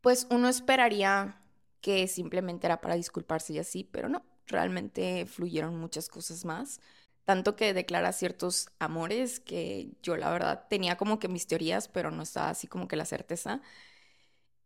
pues 0.00 0.26
uno 0.30 0.48
esperaría 0.48 1.40
que 1.80 2.08
simplemente 2.08 2.66
era 2.66 2.80
para 2.80 2.94
disculparse 2.94 3.52
y 3.52 3.58
así, 3.58 3.84
pero 3.84 4.08
no, 4.08 4.24
realmente 4.46 5.26
fluyeron 5.26 5.78
muchas 5.78 6.08
cosas 6.08 6.44
más. 6.44 6.80
Tanto 7.24 7.56
que 7.56 7.72
declara 7.74 8.12
ciertos 8.12 8.68
amores 8.78 9.40
que 9.40 9.92
yo 10.02 10.16
la 10.16 10.30
verdad 10.30 10.66
tenía 10.68 10.96
como 10.96 11.18
que 11.18 11.28
mis 11.28 11.46
teorías, 11.46 11.88
pero 11.88 12.10
no 12.10 12.22
estaba 12.22 12.50
así 12.50 12.66
como 12.66 12.88
que 12.88 12.96
la 12.96 13.06
certeza. 13.06 13.62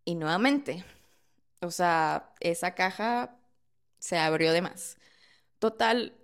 Y 0.04 0.14
nuevamente, 0.14 0.84
o 1.62 1.70
sea, 1.70 2.32
esa 2.40 2.74
caja 2.74 3.36
se 3.98 4.18
abrió 4.18 4.52
de 4.52 4.62
más. 4.62 4.98
Total, 5.58 6.14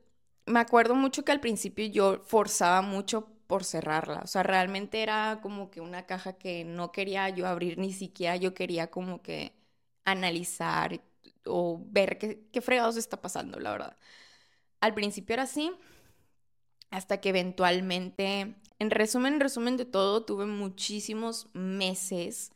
me 0.47 0.61
acuerdo 0.61 0.95
mucho 0.97 1.25
que 1.25 1.33
al 1.33 1.41
principio 1.41 1.87
yo 1.87 2.21
forzaba 2.27 2.83
mucho 2.83 3.29
por 3.49 3.65
cerrarla. 3.65 4.21
O 4.25 4.27
sea, 4.29 4.43
realmente 4.45 5.03
era 5.03 5.41
como 5.43 5.71
que 5.71 5.81
una 5.83 6.07
caja 6.07 6.35
que 6.39 6.65
no 6.65 6.93
quería 6.93 7.29
yo 7.31 7.47
abrir, 7.49 7.79
ni 7.79 7.93
siquiera 7.93 8.37
yo 8.37 8.55
quería 8.55 8.91
como 8.91 9.23
que 9.23 9.55
analizar 10.05 11.01
o 11.47 11.83
ver 11.89 12.19
qué, 12.19 12.47
qué 12.53 12.61
fregados 12.63 12.97
está 12.97 13.21
pasando, 13.23 13.61
la 13.61 13.73
verdad. 13.73 13.99
Al 14.81 14.95
principio 14.95 15.35
era 15.35 15.45
así, 15.45 15.73
hasta 16.91 17.21
que 17.21 17.31
eventualmente, 17.31 18.57
en 18.79 18.91
resumen, 18.91 19.35
en 19.35 19.41
resumen 19.41 19.77
de 19.77 19.85
todo, 19.85 20.25
tuve 20.25 20.47
muchísimos 20.47 21.49
meses 21.53 22.53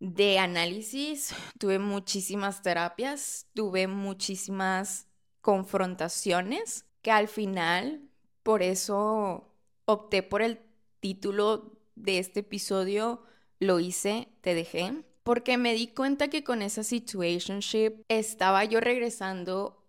de 0.00 0.38
análisis, 0.38 1.34
tuve 1.58 1.78
muchísimas 1.78 2.62
terapias, 2.62 3.46
tuve 3.54 3.86
muchísimas 3.86 5.06
confrontaciones 5.40 6.86
que 7.02 7.10
al 7.10 7.28
final, 7.28 8.08
por 8.42 8.62
eso 8.62 9.52
opté 9.84 10.22
por 10.22 10.42
el 10.42 10.60
título 11.00 11.78
de 11.94 12.18
este 12.18 12.40
episodio, 12.40 13.22
lo 13.60 13.78
hice, 13.78 14.28
te 14.40 14.54
dejé, 14.54 15.04
porque 15.22 15.58
me 15.58 15.74
di 15.74 15.88
cuenta 15.88 16.28
que 16.28 16.44
con 16.44 16.62
esa 16.62 16.82
situationship 16.82 18.02
estaba 18.08 18.64
yo 18.64 18.80
regresando 18.80 19.83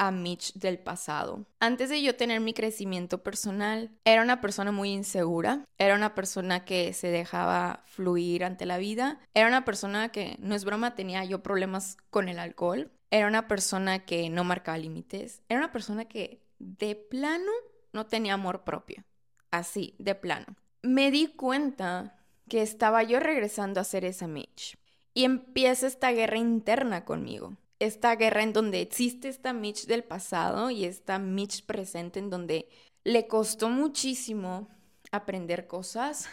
a 0.00 0.10
Mitch 0.10 0.54
del 0.54 0.78
pasado. 0.78 1.44
Antes 1.60 1.90
de 1.90 2.00
yo 2.00 2.16
tener 2.16 2.40
mi 2.40 2.54
crecimiento 2.54 3.22
personal, 3.22 3.90
era 4.06 4.22
una 4.22 4.40
persona 4.40 4.72
muy 4.72 4.90
insegura, 4.92 5.66
era 5.76 5.94
una 5.94 6.14
persona 6.14 6.64
que 6.64 6.94
se 6.94 7.08
dejaba 7.08 7.82
fluir 7.84 8.44
ante 8.44 8.64
la 8.64 8.78
vida, 8.78 9.20
era 9.34 9.46
una 9.46 9.66
persona 9.66 10.08
que, 10.08 10.36
no 10.40 10.54
es 10.54 10.64
broma, 10.64 10.94
tenía 10.94 11.22
yo 11.24 11.42
problemas 11.42 11.98
con 12.08 12.30
el 12.30 12.38
alcohol, 12.38 12.90
era 13.10 13.26
una 13.26 13.46
persona 13.46 14.06
que 14.06 14.30
no 14.30 14.42
marcaba 14.42 14.78
límites, 14.78 15.42
era 15.50 15.60
una 15.60 15.70
persona 15.70 16.06
que 16.06 16.40
de 16.58 16.96
plano 16.96 17.52
no 17.92 18.06
tenía 18.06 18.34
amor 18.34 18.64
propio, 18.64 19.04
así, 19.50 19.96
de 19.98 20.14
plano. 20.14 20.46
Me 20.80 21.10
di 21.10 21.26
cuenta 21.26 22.16
que 22.48 22.62
estaba 22.62 23.02
yo 23.02 23.20
regresando 23.20 23.80
a 23.80 23.84
ser 23.84 24.06
esa 24.06 24.26
Mitch 24.26 24.78
y 25.12 25.24
empieza 25.24 25.86
esta 25.86 26.10
guerra 26.10 26.38
interna 26.38 27.04
conmigo. 27.04 27.58
Esta 27.80 28.14
guerra 28.14 28.42
en 28.42 28.52
donde 28.52 28.82
existe 28.82 29.28
esta 29.28 29.54
Mitch 29.54 29.86
del 29.86 30.04
pasado 30.04 30.70
y 30.70 30.84
esta 30.84 31.18
Mitch 31.18 31.64
presente 31.64 32.18
en 32.18 32.28
donde 32.28 32.68
le 33.04 33.26
costó 33.26 33.70
muchísimo 33.70 34.68
aprender 35.10 35.66
cosas, 35.66 36.28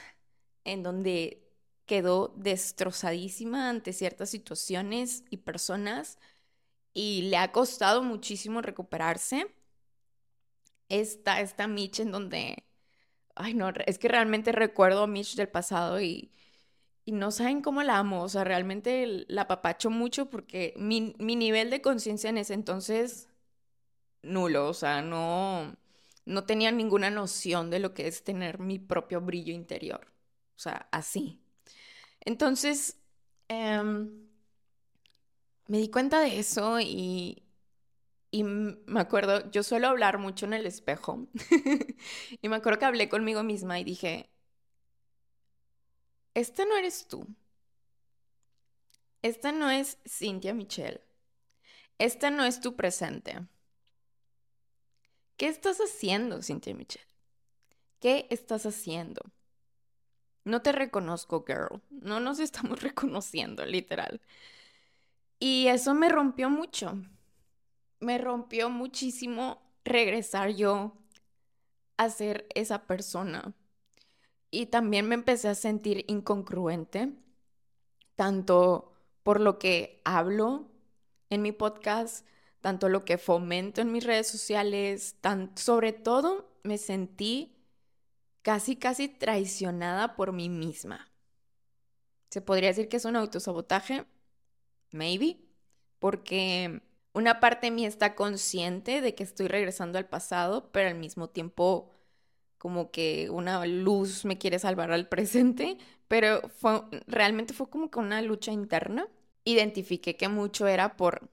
en 0.65 0.83
donde 0.83 1.47
quedó 1.85 2.33
destrozadísima 2.35 3.69
ante 3.69 3.93
ciertas 3.93 4.29
situaciones 4.29 5.23
y 5.29 5.37
personas 5.37 6.19
y 6.93 7.23
le 7.29 7.37
ha 7.37 7.53
costado 7.53 8.03
muchísimo 8.03 8.61
recuperarse. 8.61 9.47
Esta, 10.89 11.39
esta 11.39 11.67
Mitch 11.67 12.01
en 12.01 12.11
donde, 12.11 12.65
ay 13.35 13.53
no, 13.53 13.69
es 13.85 13.97
que 13.97 14.09
realmente 14.09 14.51
recuerdo 14.51 15.03
a 15.03 15.07
Mitch 15.07 15.35
del 15.35 15.47
pasado 15.47 16.01
y, 16.01 16.29
y 17.07 17.13
no 17.13 17.31
saben 17.31 17.61
cómo 17.61 17.83
la 17.83 17.99
amo, 17.99 18.21
o 18.23 18.27
sea, 18.29 18.43
realmente 18.43 19.25
la 19.29 19.47
papacho 19.47 19.89
mucho 19.89 20.29
porque 20.29 20.73
mi, 20.77 21.15
mi 21.19 21.37
nivel 21.37 21.69
de 21.69 21.81
conciencia 21.81 22.29
en 22.29 22.37
ese 22.37 22.53
entonces, 22.53 23.29
nulo, 24.23 24.69
o 24.69 24.73
sea, 24.73 25.01
no, 25.01 25.75
no 26.25 26.45
tenía 26.45 26.71
ninguna 26.71 27.11
noción 27.11 27.69
de 27.69 27.79
lo 27.79 27.93
que 27.93 28.07
es 28.07 28.23
tener 28.23 28.59
mi 28.59 28.79
propio 28.79 29.21
brillo 29.21 29.53
interior, 29.53 30.07
o 30.57 30.59
sea, 30.59 30.89
así. 30.91 31.41
Entonces, 32.21 32.97
em, 33.49 34.27
me 35.67 35.77
di 35.79 35.89
cuenta 35.89 36.19
de 36.21 36.39
eso 36.39 36.79
y, 36.79 37.43
y 38.31 38.43
me 38.43 38.99
acuerdo, 39.01 39.49
yo 39.51 39.63
suelo 39.63 39.87
hablar 39.89 40.19
mucho 40.19 40.45
en 40.45 40.53
el 40.53 40.65
espejo 40.67 41.27
y 42.41 42.49
me 42.49 42.57
acuerdo 42.57 42.79
que 42.79 42.85
hablé 42.85 43.09
conmigo 43.09 43.43
misma 43.43 43.79
y 43.79 43.83
dije, 43.83 44.29
esta 46.37 46.65
no 46.65 46.77
eres 46.77 47.07
tú. 47.07 47.25
Esta 49.23 49.51
no 49.51 49.71
es 49.71 49.97
Cynthia 50.07 50.53
Michelle. 50.53 51.01
Esta 51.97 52.29
no 52.29 52.45
es 52.45 52.61
tu 52.61 52.75
presente. 52.75 53.39
¿Qué 55.35 55.47
estás 55.47 55.79
haciendo, 55.79 56.43
Cynthia 56.43 56.75
Michelle? 56.75 57.07
¿Qué 57.99 58.27
estás 58.29 58.67
haciendo? 58.67 59.21
No 60.43 60.61
te 60.61 60.73
reconozco, 60.73 61.43
girl. 61.43 61.81
No 61.89 62.19
nos 62.19 62.37
estamos 62.37 62.81
reconociendo, 62.83 63.65
literal. 63.65 64.21
Y 65.39 65.69
eso 65.69 65.95
me 65.95 66.07
rompió 66.07 66.51
mucho. 66.51 67.01
Me 67.99 68.19
rompió 68.19 68.69
muchísimo 68.69 69.59
regresar 69.83 70.51
yo 70.51 70.93
a 71.97 72.11
ser 72.11 72.47
esa 72.53 72.85
persona. 72.85 73.55
Y 74.49 74.67
también 74.67 75.07
me 75.07 75.15
empecé 75.15 75.49
a 75.49 75.55
sentir 75.55 76.05
incongruente, 76.07 77.13
tanto 78.15 78.93
por 79.23 79.41
lo 79.41 79.59
que 79.59 80.01
hablo 80.05 80.71
en 81.29 81.41
mi 81.41 81.51
podcast, 81.51 82.25
tanto 82.61 82.89
lo 82.89 83.05
que 83.05 83.17
fomento 83.17 83.81
en 83.81 83.91
mis 83.91 84.03
redes 84.03 84.27
sociales, 84.27 85.15
tan, 85.21 85.57
sobre 85.57 85.91
todo 85.93 86.49
me 86.63 86.77
sentí 86.77 87.55
casi, 88.41 88.77
casi 88.77 89.09
traicionada 89.09 90.15
por 90.15 90.31
mí 90.31 90.49
misma. 90.49 91.11
Se 92.29 92.41
podría 92.41 92.69
decir 92.69 92.89
que 92.89 92.97
es 92.97 93.05
un 93.05 93.15
autosabotaje, 93.15 94.05
maybe, 94.91 95.37
porque 95.99 96.81
una 97.13 97.39
parte 97.39 97.67
de 97.67 97.71
mí 97.71 97.85
está 97.85 98.15
consciente 98.15 99.01
de 99.01 99.15
que 99.15 99.23
estoy 99.23 99.47
regresando 99.47 99.97
al 99.97 100.07
pasado, 100.07 100.71
pero 100.71 100.89
al 100.89 100.95
mismo 100.95 101.29
tiempo 101.29 101.96
como 102.57 102.91
que 102.91 103.29
una 103.29 103.65
luz 103.65 104.25
me 104.25 104.37
quiere 104.37 104.59
salvar 104.59 104.91
al 104.91 105.07
presente, 105.07 105.77
pero 106.07 106.49
fue, 106.49 106.83
realmente 107.07 107.53
fue 107.53 107.69
como 107.69 107.91
que 107.91 107.99
una 107.99 108.21
lucha 108.21 108.51
interna. 108.51 109.07
Identifiqué 109.45 110.17
que 110.17 110.27
mucho 110.27 110.67
era 110.67 110.97
por 110.97 111.29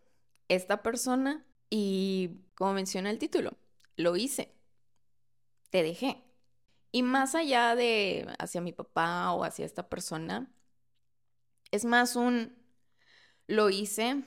esta 0.49 0.83
persona 0.83 1.45
y 1.71 2.31
como 2.55 2.75
menciona 2.75 3.11
el 3.11 3.19
título, 3.19 3.53
lo 3.97 4.17
hice, 4.17 4.55
te 5.71 5.83
dejé. 5.83 6.23
Y 6.93 7.03
más 7.03 7.35
allá 7.35 7.75
de 7.75 8.27
hacia 8.39 8.61
mi 8.61 8.73
papá 8.73 9.33
o 9.33 9.45
hacia 9.45 9.67
esta 9.67 9.89
persona, 9.89 10.51
es 11.73 11.85
más 11.85 12.15
un 12.17 12.57
lo 13.47 13.71
hice, 13.71 14.23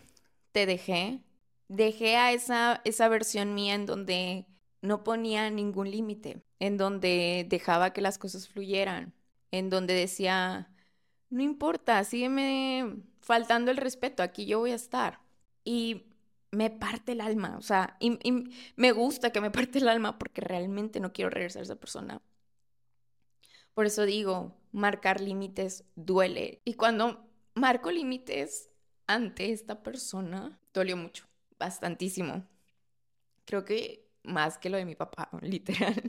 te 0.51 0.65
dejé, 0.65 1.23
dejé 1.67 2.17
a 2.17 2.33
esa, 2.33 2.81
esa 2.85 3.07
versión 3.07 3.53
mía 3.55 3.75
en 3.75 3.85
donde 3.85 4.45
no 4.81 5.03
ponía 5.03 5.49
ningún 5.49 5.91
límite, 5.91 6.43
en 6.59 6.77
donde 6.77 7.45
dejaba 7.49 7.93
que 7.93 8.01
las 8.01 8.17
cosas 8.17 8.47
fluyeran, 8.47 9.13
en 9.51 9.69
donde 9.69 9.93
decía, 9.93 10.69
no 11.29 11.41
importa, 11.41 12.03
sígueme 12.03 13.03
faltando 13.19 13.71
el 13.71 13.77
respeto, 13.77 14.23
aquí 14.23 14.45
yo 14.45 14.59
voy 14.59 14.71
a 14.71 14.75
estar. 14.75 15.19
Y 15.63 16.05
me 16.51 16.69
parte 16.69 17.11
el 17.11 17.21
alma, 17.21 17.57
o 17.57 17.61
sea, 17.61 17.97
y, 17.99 18.19
me 18.75 18.91
gusta 18.91 19.31
que 19.31 19.41
me 19.41 19.51
parte 19.51 19.79
el 19.79 19.89
alma 19.89 20.17
porque 20.17 20.41
realmente 20.41 20.99
no 20.99 21.13
quiero 21.13 21.29
regresar 21.29 21.61
a 21.61 21.63
esa 21.63 21.75
persona. 21.75 22.21
Por 23.73 23.85
eso 23.85 24.05
digo, 24.05 24.57
marcar 24.71 25.21
límites 25.21 25.83
duele. 25.95 26.61
Y 26.65 26.73
cuando 26.75 27.27
marco 27.53 27.91
límites 27.91 28.69
ante 29.05 29.51
esta 29.51 29.83
persona, 29.83 30.59
dolió 30.73 30.97
mucho, 30.97 31.25
bastantísimo. 31.59 32.47
Creo 33.45 33.65
que 33.65 34.06
más 34.27 34.57
que 34.57 34.69
lo 34.69 34.77
de 34.77 34.85
mi 34.85 34.95
papá, 34.95 35.29
literal. 35.41 36.01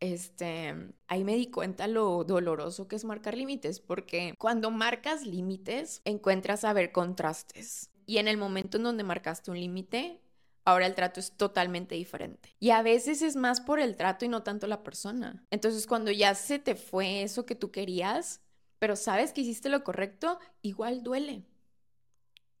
este, 0.00 0.74
ahí 1.08 1.24
me 1.24 1.36
di 1.36 1.50
cuenta 1.50 1.86
lo 1.86 2.24
doloroso 2.24 2.88
que 2.88 2.96
es 2.96 3.04
marcar 3.04 3.36
límites, 3.36 3.80
porque 3.80 4.34
cuando 4.38 4.70
marcas 4.70 5.26
límites, 5.26 6.00
encuentras 6.04 6.64
a 6.64 6.72
ver 6.72 6.92
contrastes. 6.92 7.90
Y 8.06 8.18
en 8.18 8.26
el 8.26 8.38
momento 8.38 8.78
en 8.78 8.84
donde 8.84 9.04
marcaste 9.04 9.50
un 9.50 9.60
límite, 9.60 10.20
ahora 10.64 10.86
el 10.86 10.94
trato 10.94 11.20
es 11.20 11.32
totalmente 11.36 11.94
diferente. 11.94 12.56
Y 12.58 12.70
a 12.70 12.82
veces 12.82 13.22
es 13.22 13.36
más 13.36 13.60
por 13.60 13.78
el 13.78 13.96
trato 13.96 14.24
y 14.24 14.28
no 14.28 14.42
tanto 14.42 14.66
la 14.66 14.82
persona. 14.82 15.44
Entonces, 15.50 15.86
cuando 15.86 16.10
ya 16.10 16.34
se 16.34 16.58
te 16.58 16.74
fue 16.74 17.22
eso 17.22 17.46
que 17.46 17.54
tú 17.54 17.70
querías, 17.70 18.40
pero 18.78 18.96
sabes 18.96 19.32
que 19.32 19.42
hiciste 19.42 19.68
lo 19.68 19.84
correcto, 19.84 20.38
igual 20.62 21.02
duele. 21.02 21.44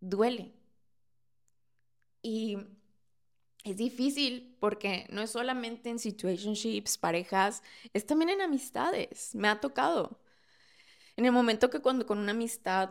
Duele. 0.00 0.52
Y 2.22 2.58
es 3.64 3.76
difícil 3.76 4.56
porque 4.60 5.06
no 5.10 5.22
es 5.22 5.30
solamente 5.30 5.90
en 5.90 5.98
situationships, 5.98 6.98
parejas, 6.98 7.62
es 7.92 8.06
también 8.06 8.30
en 8.30 8.42
amistades. 8.42 9.34
Me 9.34 9.48
ha 9.48 9.60
tocado. 9.60 10.20
En 11.16 11.26
el 11.26 11.32
momento 11.32 11.70
que 11.70 11.80
cuando 11.80 12.06
con 12.06 12.18
una 12.18 12.32
amistad 12.32 12.90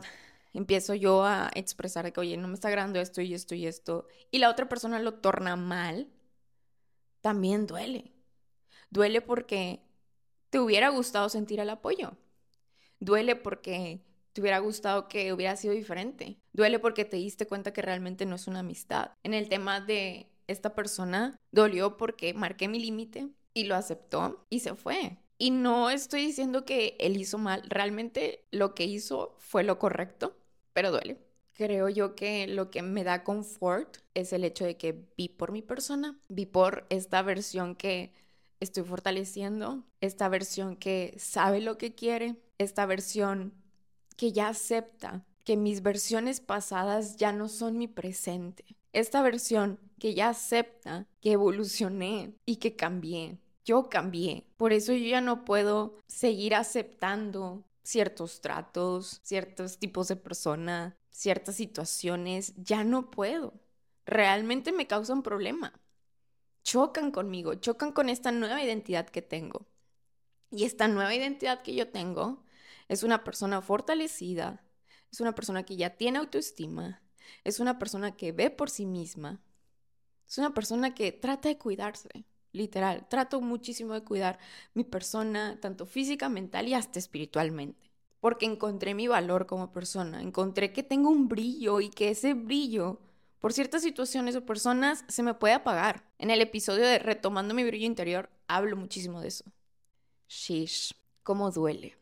empiezo 0.54 0.94
yo 0.94 1.24
a 1.26 1.50
expresar 1.56 2.12
que, 2.12 2.20
oye, 2.20 2.38
no 2.38 2.48
me 2.48 2.54
está 2.54 2.68
agradando 2.68 3.00
esto 3.00 3.22
y 3.22 3.34
esto 3.34 3.56
y 3.56 3.66
esto, 3.68 4.08
y 4.32 4.40
la 4.40 4.50
otra 4.50 4.70
persona 4.70 5.00
lo 5.00 5.16
torna 5.16 5.56
mal, 5.56 6.08
también 7.22 7.68
duele. 7.68 8.14
Duele 8.90 9.22
porque 9.22 9.82
te 10.50 10.60
hubiera 10.60 10.90
gustado 10.90 11.30
sentir 11.30 11.60
el 11.60 11.70
apoyo. 11.70 12.18
Duele 13.00 13.36
porque 13.36 14.02
te 14.34 14.42
hubiera 14.42 14.60
gustado 14.60 15.08
que 15.08 15.34
hubiera 15.34 15.56
sido 15.56 15.74
diferente. 15.74 16.38
Duele 16.54 16.80
porque 16.80 17.06
te 17.06 17.18
diste 17.18 17.48
cuenta 17.48 17.74
que 17.74 17.82
realmente 17.82 18.26
no 18.26 18.36
es 18.36 18.48
una 18.48 18.60
amistad. 18.60 19.12
En 19.24 19.34
el 19.34 19.50
tema 19.50 19.82
de 19.82 20.28
esta 20.48 20.74
persona 20.76 21.40
dolió 21.52 21.98
porque 21.98 22.34
marqué 22.34 22.68
mi 22.68 22.80
límite 22.80 23.30
y 23.54 23.66
lo 23.66 23.76
aceptó 23.76 24.46
y 24.50 24.60
se 24.60 24.76
fue. 24.76 25.18
Y 25.38 25.52
no 25.52 25.90
estoy 25.90 26.26
diciendo 26.26 26.66
que 26.66 26.98
él 27.00 27.16
hizo 27.16 27.38
mal, 27.38 27.64
realmente 27.70 28.46
lo 28.52 28.76
que 28.76 28.84
hizo 28.84 29.36
fue 29.38 29.64
lo 29.64 29.80
correcto, 29.80 30.36
pero 30.74 30.92
duele. 30.92 31.18
Creo 31.54 31.90
yo 31.90 32.16
que 32.16 32.48
lo 32.48 32.72
que 32.72 32.82
me 32.82 33.04
da 33.04 33.24
confort 33.24 33.98
es 34.14 34.34
el 34.34 34.44
hecho 34.44 34.66
de 34.66 34.78
que 34.78 35.06
vi 35.18 35.30
por 35.30 35.52
mi 35.52 35.62
persona, 35.62 36.20
vi 36.28 36.46
por 36.46 36.86
esta 36.90 37.22
versión 37.22 37.76
que 37.76 38.14
estoy 38.60 38.84
fortaleciendo, 38.84 39.86
esta 40.02 40.30
versión 40.30 40.76
que 40.76 41.16
sabe 41.18 41.62
lo 41.62 41.78
que 41.78 41.96
quiere, 41.96 42.36
esta 42.58 42.86
versión 42.86 43.54
que 44.20 44.34
ya 44.34 44.50
acepta 44.50 45.26
que 45.46 45.56
mis 45.56 45.82
versiones 45.82 46.42
pasadas 46.42 47.16
ya 47.16 47.32
no 47.32 47.48
son 47.48 47.78
mi 47.78 47.88
presente. 47.88 48.66
Esta 48.92 49.22
versión 49.22 49.80
que 49.98 50.14
ya 50.14 50.28
acepta 50.28 51.08
que 51.22 51.32
evolucioné 51.32 52.36
y 52.46 52.58
que 52.58 52.76
cambié. 52.76 53.38
Yo 53.64 53.88
cambié. 53.88 54.46
Por 54.58 54.74
eso 54.74 54.92
yo 54.92 55.08
ya 55.08 55.22
no 55.22 55.46
puedo 55.46 55.96
seguir 56.06 56.54
aceptando 56.54 57.64
ciertos 57.82 58.42
tratos, 58.42 59.22
ciertos 59.24 59.80
tipos 59.80 60.10
de 60.10 60.18
persona, 60.18 60.98
ciertas 61.12 61.56
situaciones. 61.56 62.54
Ya 62.58 62.84
no 62.84 63.12
puedo. 63.12 63.54
Realmente 64.06 64.74
me 64.74 64.86
causan 64.86 65.24
problema. 65.24 65.80
Chocan 66.64 67.12
conmigo, 67.12 67.54
chocan 67.54 67.94
con 67.94 68.10
esta 68.10 68.34
nueva 68.34 68.62
identidad 68.62 69.08
que 69.08 69.22
tengo. 69.22 69.66
Y 70.52 70.66
esta 70.66 70.90
nueva 70.90 71.16
identidad 71.16 71.62
que 71.62 71.74
yo 71.74 71.88
tengo 71.88 72.44
es 72.90 73.04
una 73.04 73.24
persona 73.24 73.62
fortalecida, 73.62 74.62
es 75.12 75.22
una 75.22 75.34
persona 75.34 75.64
que 75.64 75.78
ya 75.78 75.92
tiene 75.92 76.20
autoestima, 76.20 77.02
es 77.46 77.62
una 77.62 77.80
persona 77.80 78.18
que 78.18 78.34
ve 78.34 78.50
por 78.50 78.70
sí 78.70 78.86
misma, 78.86 79.42
es 80.28 80.38
una 80.38 80.54
persona 80.54 80.94
que 80.94 81.12
trata 81.12 81.48
de 81.48 81.58
cuidarse, 81.58 82.26
literal, 82.52 83.08
trato 83.08 83.40
muchísimo 83.40 83.94
de 83.94 84.04
cuidar 84.04 84.40
mi 84.74 84.84
persona, 84.84 85.58
tanto 85.62 85.86
física, 85.86 86.28
mental 86.28 86.68
y 86.68 86.74
hasta 86.74 87.00
espiritualmente, 87.00 87.90
porque 88.20 88.46
encontré 88.46 88.94
mi 88.94 89.08
valor 89.08 89.46
como 89.46 89.72
persona, 89.72 90.22
encontré 90.22 90.74
que 90.74 90.84
tengo 90.84 91.10
un 91.10 91.30
brillo 91.30 91.80
y 91.80 91.90
que 91.90 92.10
ese 92.10 92.34
brillo 92.34 93.00
por 93.40 93.54
ciertas 93.54 93.82
situaciones 93.84 94.36
o 94.36 94.46
personas 94.46 95.06
se 95.08 95.24
me 95.24 95.34
puede 95.34 95.54
apagar. 95.54 96.04
En 96.18 96.30
el 96.30 96.42
episodio 96.42 96.86
de 96.86 97.00
Retomando 97.00 97.54
mi 97.54 97.64
brillo 97.64 97.86
interior 97.86 98.30
hablo 98.48 98.76
muchísimo 98.76 99.22
de 99.22 99.30
eso. 99.30 99.46
Shish, 100.28 100.94
cómo 101.24 101.50
duele. 101.50 101.98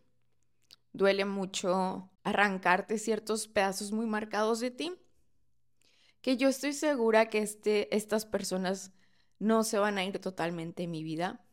Duele 0.98 1.26
mucho 1.26 2.10
arrancarte 2.24 2.98
ciertos 2.98 3.48
pedazos 3.48 3.92
muy 3.92 4.08
marcados 4.08 4.60
de 4.60 4.72
ti 4.72 4.96
que 6.22 6.38
yo 6.38 6.50
estoy 6.50 6.74
segura 6.74 7.30
que 7.30 7.38
este, 7.38 7.96
estas 7.96 8.26
personas 8.26 8.92
no 9.38 9.64
se 9.64 9.78
van 9.78 10.00
a 10.00 10.06
ir 10.06 10.18
totalmente 10.18 10.82
en 10.82 10.90
mi 10.90 11.04
vida. 11.04 11.46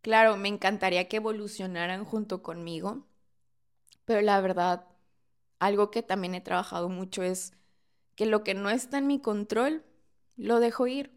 Claro, 0.00 0.38
me 0.38 0.48
encantaría 0.48 1.06
que 1.06 1.18
evolucionaran 1.18 2.06
junto 2.06 2.42
conmigo, 2.42 3.06
pero 4.06 4.22
la 4.22 4.40
verdad, 4.40 4.86
algo 5.58 5.90
que 5.90 6.02
también 6.02 6.34
he 6.34 6.40
trabajado 6.40 6.88
mucho 6.88 7.22
es 7.22 7.52
que 8.14 8.24
lo 8.24 8.42
que 8.42 8.54
no 8.54 8.70
está 8.70 8.96
en 8.96 9.06
mi 9.06 9.20
control, 9.20 9.84
lo 10.36 10.60
dejo 10.60 10.86
ir. 10.86 11.12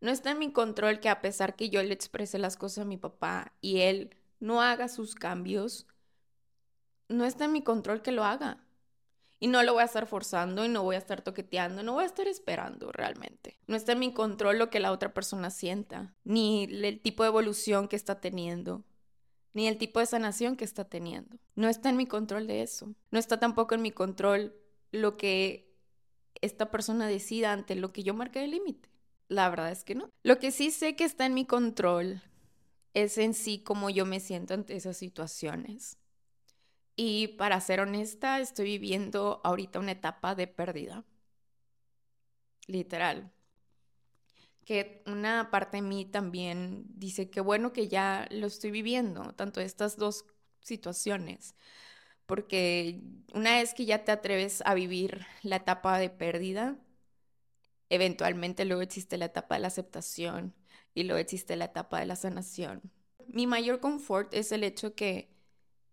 No 0.00 0.10
está 0.10 0.32
en 0.32 0.40
mi 0.40 0.50
control 0.50 0.98
que 0.98 1.10
a 1.10 1.20
pesar 1.20 1.54
que 1.54 1.70
yo 1.70 1.80
le 1.80 1.94
exprese 1.94 2.38
las 2.38 2.56
cosas 2.56 2.82
a 2.82 2.88
mi 2.88 2.96
papá 2.96 3.52
y 3.60 3.82
él 3.82 4.16
no 4.40 4.60
haga 4.60 4.88
sus 4.88 5.14
cambios, 5.14 5.86
no 7.12 7.24
está 7.24 7.44
en 7.44 7.52
mi 7.52 7.62
control 7.62 8.02
que 8.02 8.12
lo 8.12 8.24
haga. 8.24 8.64
Y 9.38 9.48
no 9.48 9.62
lo 9.64 9.72
voy 9.72 9.82
a 9.82 9.86
estar 9.86 10.06
forzando 10.06 10.64
y 10.64 10.68
no 10.68 10.84
voy 10.84 10.94
a 10.94 10.98
estar 10.98 11.20
toqueteando, 11.22 11.82
no 11.82 11.94
voy 11.94 12.04
a 12.04 12.06
estar 12.06 12.28
esperando 12.28 12.92
realmente. 12.92 13.58
No 13.66 13.74
está 13.74 13.92
en 13.92 13.98
mi 13.98 14.12
control 14.12 14.58
lo 14.58 14.70
que 14.70 14.78
la 14.78 14.92
otra 14.92 15.12
persona 15.12 15.50
sienta, 15.50 16.14
ni 16.22 16.64
el 16.64 17.00
tipo 17.00 17.24
de 17.24 17.30
evolución 17.30 17.88
que 17.88 17.96
está 17.96 18.20
teniendo, 18.20 18.84
ni 19.52 19.66
el 19.66 19.78
tipo 19.78 19.98
de 19.98 20.06
sanación 20.06 20.56
que 20.56 20.64
está 20.64 20.84
teniendo. 20.84 21.38
No 21.56 21.68
está 21.68 21.90
en 21.90 21.96
mi 21.96 22.06
control 22.06 22.46
de 22.46 22.62
eso. 22.62 22.94
No 23.10 23.18
está 23.18 23.40
tampoco 23.40 23.74
en 23.74 23.82
mi 23.82 23.90
control 23.90 24.54
lo 24.92 25.16
que 25.16 25.76
esta 26.40 26.70
persona 26.70 27.08
decida 27.08 27.52
ante 27.52 27.74
lo 27.74 27.92
que 27.92 28.04
yo 28.04 28.14
marqué 28.14 28.44
el 28.44 28.52
límite. 28.52 28.90
La 29.26 29.50
verdad 29.50 29.72
es 29.72 29.82
que 29.82 29.96
no. 29.96 30.08
Lo 30.22 30.38
que 30.38 30.52
sí 30.52 30.70
sé 30.70 30.94
que 30.94 31.04
está 31.04 31.26
en 31.26 31.34
mi 31.34 31.46
control 31.46 32.22
es 32.94 33.18
en 33.18 33.34
sí 33.34 33.58
cómo 33.58 33.90
yo 33.90 34.06
me 34.06 34.20
siento 34.20 34.54
ante 34.54 34.76
esas 34.76 34.96
situaciones. 34.96 35.98
Y 36.96 37.28
para 37.28 37.60
ser 37.60 37.80
honesta, 37.80 38.40
estoy 38.40 38.66
viviendo 38.66 39.40
ahorita 39.44 39.78
una 39.78 39.92
etapa 39.92 40.34
de 40.34 40.46
pérdida. 40.46 41.04
Literal. 42.66 43.32
Que 44.64 45.02
una 45.06 45.50
parte 45.50 45.78
de 45.78 45.82
mí 45.82 46.04
también 46.04 46.84
dice 46.88 47.30
que 47.30 47.40
bueno 47.40 47.72
que 47.72 47.88
ya 47.88 48.28
lo 48.30 48.46
estoy 48.46 48.70
viviendo, 48.70 49.34
tanto 49.34 49.60
estas 49.60 49.96
dos 49.96 50.24
situaciones. 50.60 51.56
Porque 52.26 53.02
una 53.34 53.56
vez 53.56 53.74
que 53.74 53.84
ya 53.86 54.04
te 54.04 54.12
atreves 54.12 54.62
a 54.64 54.74
vivir 54.74 55.26
la 55.42 55.56
etapa 55.56 55.98
de 55.98 56.10
pérdida, 56.10 56.78
eventualmente 57.88 58.64
luego 58.64 58.82
existe 58.82 59.18
la 59.18 59.26
etapa 59.26 59.56
de 59.56 59.62
la 59.62 59.68
aceptación 59.68 60.54
y 60.94 61.04
luego 61.04 61.18
existe 61.18 61.56
la 61.56 61.66
etapa 61.66 62.00
de 62.00 62.06
la 62.06 62.16
sanación. 62.16 62.82
Mi 63.26 63.46
mayor 63.46 63.80
confort 63.80 64.32
es 64.34 64.52
el 64.52 64.64
hecho 64.64 64.94
que 64.94 65.30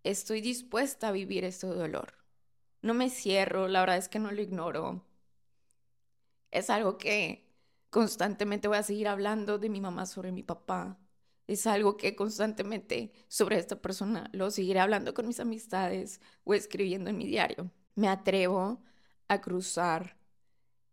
estoy 0.04 0.42
dispuesta 0.42 1.10
a 1.10 1.12
vivir 1.12 1.44
este 1.44 1.68
dolor. 1.68 2.14
No 2.82 2.94
me 2.94 3.10
cierro, 3.10 3.68
la 3.68 3.82
verdad 3.82 3.98
es 3.98 4.10
que 4.10 4.20
no 4.20 4.32
lo 4.32 4.42
ignoro. 4.42 5.06
Es 6.52 6.70
algo 6.70 6.98
que 6.98 7.48
constantemente 7.90 8.68
voy 8.68 8.78
a 8.78 8.84
seguir 8.84 9.08
hablando 9.08 9.60
de 9.60 9.70
mi 9.70 9.82
mamá 9.82 10.06
sobre 10.06 10.32
mi 10.32 10.44
papá. 10.44 10.98
Es 11.48 11.68
algo 11.68 11.98
que 11.98 12.16
constantemente 12.16 13.12
sobre 13.28 13.58
esta 13.58 13.82
persona 13.82 14.30
lo 14.34 14.52
seguiré 14.52 14.80
hablando 14.80 15.14
con 15.14 15.28
mis 15.28 15.40
amistades 15.40 16.22
o 16.44 16.54
escribiendo 16.54 17.10
en 17.10 17.18
mi 17.18 17.28
diario. 17.28 17.72
Me 17.96 18.08
atrevo 18.08 18.82
a 19.28 19.42
cruzar 19.42 20.18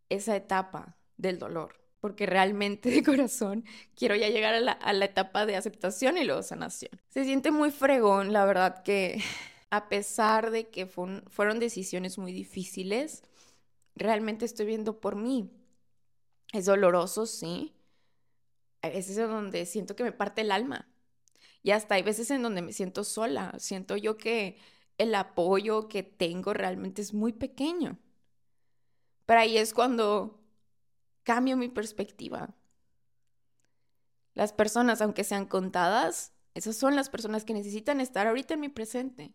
esa 0.09 0.37
etapa 0.37 0.97
del 1.16 1.38
dolor 1.38 1.86
porque 2.07 2.25
realmente 2.25 2.88
de 2.88 3.03
corazón 3.03 3.64
quiero 3.97 4.14
ya 4.14 4.29
llegar 4.29 4.55
a 4.55 4.61
la, 4.92 5.05
etapa 5.05 5.45
de 5.45 5.57
aceptación 5.57 6.16
y 6.16 6.23
luego 6.23 6.40
sanación. 6.45 6.92
Se 7.09 7.25
siente 7.25 7.51
muy 7.51 7.73
fregón, 7.73 8.33
la 8.33 8.45
verdad 8.45 8.85
que 8.85 9.21
a 9.71 9.88
pesar 9.88 10.53
de 10.53 10.69
que 10.69 10.87
fueron 10.87 11.59
decisiones 11.59 12.16
muy 12.16 12.33
difíciles, 12.33 13.25
realmente 13.97 14.45
estoy 14.45 14.66
viendo 14.66 15.01
por 15.01 15.16
mí. 15.16 15.51
Es 16.53 16.66
doloroso, 16.66 17.27
sí. 17.27 17.75
Hay 18.83 18.92
veces 18.92 19.19
en 19.19 19.27
donde 19.27 19.66
siento 19.66 19.97
que 19.97 20.05
me 20.05 20.12
parte 20.12 20.42
el 20.42 20.53
alma. 20.53 20.87
Y 21.64 21.73
hasta 21.73 21.97
hay 21.97 22.05
veces 22.05 22.31
en 22.31 22.40
donde 22.40 22.62
me 22.62 22.73
siento 22.73 23.03
sola. 23.03 23.53
Siento 23.59 23.97
yo 23.97 24.16
que 24.16 24.59
el 24.97 25.12
apoyo 25.16 25.88
que 25.88 26.05
tengo 26.05 26.55
realmente 26.55 27.03
es 27.03 27.12
muy 27.12 27.33
pequeño. 27.33 27.99
Pero 29.25 29.40
ahí 29.40 29.59
es 29.59 29.75
cuando 29.75 30.46
cambio 31.27 31.57
mi 31.57 31.69
perspectiva. 31.69 32.55
Las 34.33 34.53
personas, 34.53 35.03
aunque 35.03 35.25
sean 35.25 35.45
contadas, 35.45 36.33
esas 36.55 36.77
son 36.77 36.95
las 36.95 37.11
personas 37.11 37.45
que 37.45 37.53
necesitan 37.53 38.01
estar 38.01 38.29
ahorita 38.29 38.55
en 38.55 38.61
mi 38.61 38.69
presente. 38.69 39.35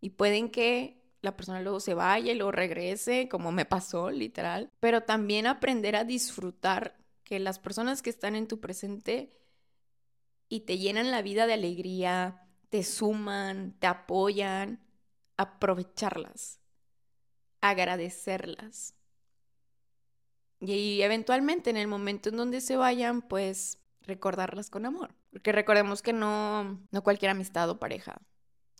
Y 0.00 0.10
pueden 0.10 0.48
que 0.48 1.02
la 1.20 1.36
persona 1.36 1.60
luego 1.60 1.80
se 1.80 1.94
vaya 1.94 2.30
y 2.30 2.36
luego 2.36 2.52
regrese, 2.52 3.28
como 3.28 3.50
me 3.50 3.64
pasó, 3.64 4.10
literal. 4.10 4.70
Pero 4.78 5.02
también 5.02 5.48
aprender 5.48 5.96
a 5.96 6.04
disfrutar 6.04 6.96
que 7.24 7.40
las 7.40 7.58
personas 7.58 8.00
que 8.00 8.10
están 8.10 8.36
en 8.36 8.46
tu 8.46 8.60
presente 8.60 9.36
y 10.48 10.60
te 10.60 10.78
llenan 10.78 11.10
la 11.10 11.20
vida 11.20 11.48
de 11.48 11.54
alegría, 11.54 12.46
te 12.70 12.84
suman, 12.84 13.74
te 13.80 13.88
apoyan, 13.88 14.80
aprovecharlas, 15.36 16.60
agradecerlas. 17.60 18.94
Y 20.60 21.02
eventualmente 21.02 21.70
en 21.70 21.76
el 21.76 21.86
momento 21.86 22.28
en 22.28 22.36
donde 22.36 22.60
se 22.60 22.76
vayan, 22.76 23.22
pues 23.22 23.78
recordarlas 24.02 24.70
con 24.70 24.86
amor. 24.86 25.14
Porque 25.30 25.52
recordemos 25.52 26.02
que 26.02 26.12
no, 26.12 26.80
no 26.90 27.02
cualquier 27.02 27.30
amistad 27.30 27.70
o 27.70 27.78
pareja 27.78 28.20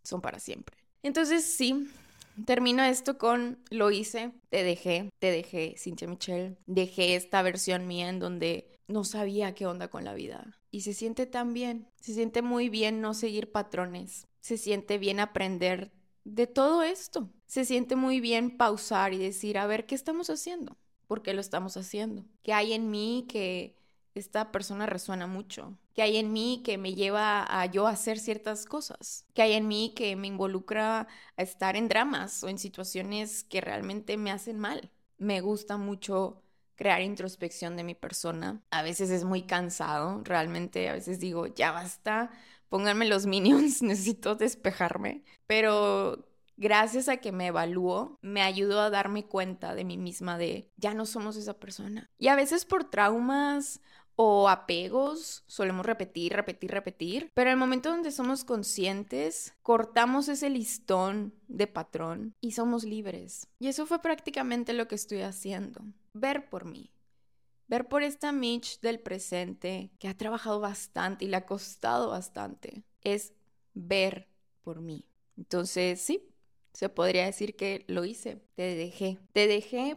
son 0.03 0.21
para 0.21 0.41
siempre. 0.41 0.77
Entonces 1.03 1.45
sí, 1.45 1.89
termino 2.45 2.83
esto 2.83 3.19
con 3.19 3.59
lo 3.71 3.91
hice, 3.91 4.33
te 4.49 4.65
dejé, 4.65 5.11
te 5.19 5.31
dejé, 5.31 5.75
Cintia 5.79 6.09
Michelle. 6.09 6.57
Dejé 6.67 7.15
esta 7.15 7.43
versión 7.43 7.87
mía 7.87 8.09
en 8.09 8.19
donde 8.19 8.79
no 8.89 9.05
sabía 9.05 9.55
qué 9.55 9.67
onda 9.67 9.89
con 9.89 10.05
la 10.05 10.15
vida. 10.15 10.59
Y 10.71 10.81
se 10.81 10.95
siente 10.95 11.27
tan 11.27 11.55
bien, 11.55 11.89
se 12.01 12.15
siente 12.15 12.43
muy 12.43 12.69
bien 12.69 13.01
no 13.01 13.15
seguir 13.15 13.53
patrones, 13.53 14.27
se 14.41 14.57
siente 14.57 14.99
bien 14.99 15.21
aprender 15.21 15.93
de 16.25 16.47
todo 16.47 16.83
esto. 16.83 17.31
Se 17.47 17.65
siente 17.65 17.97
muy 17.97 18.21
bien 18.21 18.59
pausar 18.59 19.15
y 19.15 19.19
decir, 19.19 19.57
a 19.57 19.67
ver, 19.67 19.87
¿qué 19.87 19.95
estamos 19.95 20.29
haciendo? 20.29 20.77
Por 21.09 21.23
qué 21.23 21.35
lo 21.35 21.41
estamos 21.41 21.77
haciendo. 21.77 22.25
¿Qué 22.45 22.53
hay 22.53 22.75
en 22.75 22.91
mí 22.91 23.27
que 23.29 23.77
esta 24.15 24.53
persona 24.53 24.87
resuena 24.87 25.27
mucho? 25.27 25.77
¿Qué 25.95 26.03
hay 26.03 26.19
en 26.19 26.33
mí 26.33 26.63
que 26.65 26.79
me 26.79 26.95
lleva 26.95 27.45
a 27.49 27.67
yo 27.67 27.89
hacer 27.89 28.19
ciertas 28.21 28.67
cosas? 28.67 29.25
¿Qué 29.35 29.43
hay 29.43 29.55
en 29.55 29.67
mí 29.67 29.93
que 29.97 30.15
me 30.15 30.29
involucra 30.29 31.09
a 31.37 31.43
estar 31.43 31.75
en 31.75 31.89
dramas 31.89 32.45
o 32.45 32.49
en 32.49 32.59
situaciones 32.59 33.43
que 33.43 33.61
realmente 33.61 34.17
me 34.17 34.31
hacen 34.31 34.61
mal? 34.61 34.93
Me 35.17 35.41
gusta 35.41 35.77
mucho 35.77 36.43
crear 36.77 37.03
introspección 37.03 37.77
de 37.77 37.83
mi 37.83 37.95
persona. 37.95 38.63
A 38.71 38.83
veces 38.83 39.11
es 39.11 39.25
muy 39.25 39.43
cansado, 39.43 40.23
realmente 40.23 40.89
a 40.89 40.93
veces 40.93 41.19
digo, 41.19 41.47
ya 41.49 41.73
basta, 41.73 42.31
pónganme 42.69 43.07
los 43.07 43.27
minions, 43.27 43.83
necesito 43.83 44.37
despejarme, 44.37 45.25
pero 45.47 46.28
gracias 46.59 47.09
a 47.09 47.17
que 47.19 47.33
me 47.33 47.47
evalúo, 47.47 48.19
me 48.21 48.43
ayudó 48.43 48.81
a 48.81 48.91
darme 48.91 49.25
cuenta 49.25 49.75
de 49.75 49.85
mí 49.85 49.97
misma 49.97 50.37
de 50.37 50.71
ya 50.77 50.93
no 50.93 51.07
somos 51.07 51.37
esa 51.37 51.55
persona. 51.55 52.11
Y 52.19 52.29
a 52.29 52.37
veces 52.37 52.67
por 52.67 52.85
traumas 52.85 53.81
o 54.17 54.49
apegos 54.49 55.45
solemos 55.47 55.87
repetir, 55.87 56.33
repetir, 56.33 56.73
repetir, 56.73 57.31
pero 57.35 57.51
el 57.51 57.57
momento 57.57 57.91
donde 57.91 58.11
somos 58.11 58.45
conscientes, 58.45 59.55
cortamos 59.63 60.29
ese 60.29 60.51
listón 60.51 61.33
de 61.47 61.69
patrón 61.69 62.35
y 62.41 62.51
somos 62.51 62.83
libres. 62.83 63.47
Y 63.61 63.69
eso 63.69 63.87
fue 63.87 64.01
prácticamente 64.01 64.73
lo 64.73 64.89
que 64.89 64.97
estoy 64.97 65.23
haciendo, 65.23 65.83
ver 66.13 66.51
por 66.51 66.65
mí. 66.65 66.91
Ver 67.69 67.87
por 67.87 68.03
esta 68.03 68.33
Mitch 68.33 68.81
del 68.81 68.99
presente 68.99 69.93
que 70.01 70.09
ha 70.09 70.17
trabajado 70.17 70.59
bastante 70.59 71.27
y 71.27 71.29
le 71.29 71.37
ha 71.37 71.47
costado 71.47 72.09
bastante. 72.09 72.83
Es 73.03 73.35
ver 73.75 74.27
por 74.63 74.81
mí. 74.81 75.05
Entonces, 75.37 76.01
sí, 76.01 76.29
se 76.79 76.89
podría 76.89 77.25
decir 77.25 77.57
que 77.57 77.85
lo 77.89 78.05
hice, 78.05 78.41
te 78.55 78.77
dejé. 78.77 79.19
Te 79.33 79.49
dejé 79.49 79.97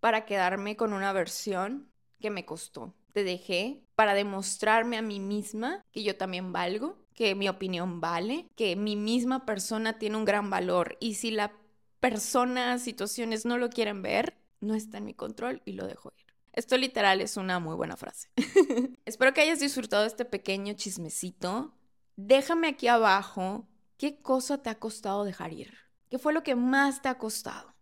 para 0.00 0.26
quedarme 0.26 0.76
con 0.76 0.92
una 0.92 1.14
versión 1.14 1.90
que 2.20 2.28
me 2.28 2.44
costó. 2.44 2.94
Te 3.14 3.24
dejé 3.24 3.80
para 3.94 4.12
demostrarme 4.12 4.98
a 4.98 5.02
mí 5.02 5.18
misma 5.18 5.82
que 5.90 6.02
yo 6.02 6.18
también 6.18 6.52
valgo, 6.52 6.98
que 7.14 7.34
mi 7.34 7.48
opinión 7.48 8.02
vale, 8.02 8.50
que 8.54 8.76
mi 8.76 8.96
misma 8.96 9.46
persona 9.46 9.98
tiene 9.98 10.18
un 10.18 10.26
gran 10.26 10.50
valor 10.50 10.98
y 11.00 11.14
si 11.14 11.30
la 11.30 11.54
persona, 12.00 12.78
situaciones 12.78 13.46
no 13.46 13.56
lo 13.56 13.70
quieren 13.70 14.02
ver, 14.02 14.36
no 14.60 14.74
está 14.74 14.98
en 14.98 15.06
mi 15.06 15.14
control 15.14 15.62
y 15.64 15.72
lo 15.72 15.86
dejo 15.86 16.12
ir. 16.18 16.26
Esto 16.52 16.76
literal 16.76 17.22
es 17.22 17.38
una 17.38 17.60
muy 17.60 17.76
buena 17.76 17.96
frase. 17.96 18.28
Espero 19.06 19.32
que 19.32 19.40
hayas 19.40 19.60
disfrutado 19.60 20.04
este 20.04 20.26
pequeño 20.26 20.74
chismecito. 20.74 21.72
Déjame 22.16 22.68
aquí 22.68 22.88
abajo 22.88 23.66
qué 23.96 24.20
cosa 24.20 24.58
te 24.58 24.68
ha 24.68 24.78
costado 24.78 25.24
dejar 25.24 25.54
ir. 25.54 25.89
¿Qué 26.10 26.18
fue 26.18 26.32
lo 26.32 26.42
que 26.42 26.56
más 26.56 27.02
te 27.02 27.08
ha 27.08 27.18
costado? 27.18 27.72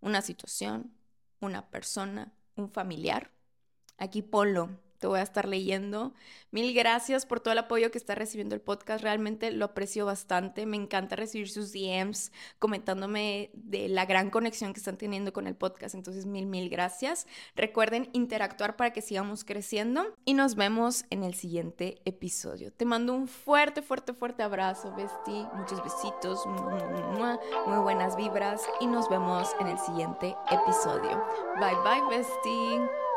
¿Una 0.00 0.20
situación? 0.20 0.94
¿Una 1.40 1.70
persona? 1.70 2.34
¿Un 2.54 2.70
familiar? 2.70 3.32
Aquí 3.96 4.20
ponlo 4.20 4.78
te 5.00 5.06
voy 5.06 5.18
a 5.18 5.22
estar 5.22 5.48
leyendo. 5.48 6.12
Mil 6.50 6.74
gracias 6.74 7.26
por 7.26 7.40
todo 7.40 7.52
el 7.52 7.58
apoyo 7.58 7.90
que 7.90 7.98
está 7.98 8.14
recibiendo 8.14 8.54
el 8.54 8.60
podcast. 8.60 9.02
Realmente 9.02 9.50
lo 9.50 9.64
aprecio 9.64 10.04
bastante. 10.04 10.66
Me 10.66 10.76
encanta 10.76 11.16
recibir 11.16 11.48
sus 11.48 11.72
DMs 11.72 12.32
comentándome 12.58 13.50
de 13.54 13.88
la 13.88 14.04
gran 14.04 14.30
conexión 14.30 14.72
que 14.72 14.78
están 14.78 14.98
teniendo 14.98 15.32
con 15.32 15.46
el 15.46 15.56
podcast. 15.56 15.94
Entonces, 15.94 16.26
mil, 16.26 16.46
mil 16.46 16.68
gracias. 16.68 17.26
Recuerden 17.56 18.10
interactuar 18.12 18.76
para 18.76 18.92
que 18.92 19.00
sigamos 19.00 19.44
creciendo 19.44 20.04
y 20.24 20.34
nos 20.34 20.54
vemos 20.54 21.04
en 21.10 21.24
el 21.24 21.34
siguiente 21.34 22.02
episodio. 22.04 22.70
Te 22.72 22.84
mando 22.84 23.14
un 23.14 23.26
fuerte, 23.26 23.80
fuerte, 23.80 24.12
fuerte 24.12 24.42
abrazo, 24.42 24.94
Besti. 24.94 25.46
Muchos 25.54 25.82
besitos, 25.82 26.44
muy 26.46 27.78
buenas 27.78 28.16
vibras 28.16 28.62
y 28.80 28.86
nos 28.86 29.08
vemos 29.08 29.48
en 29.60 29.68
el 29.68 29.78
siguiente 29.78 30.36
episodio. 30.50 31.24
Bye, 31.58 31.76
bye, 31.84 32.16
Besti. 32.18 33.09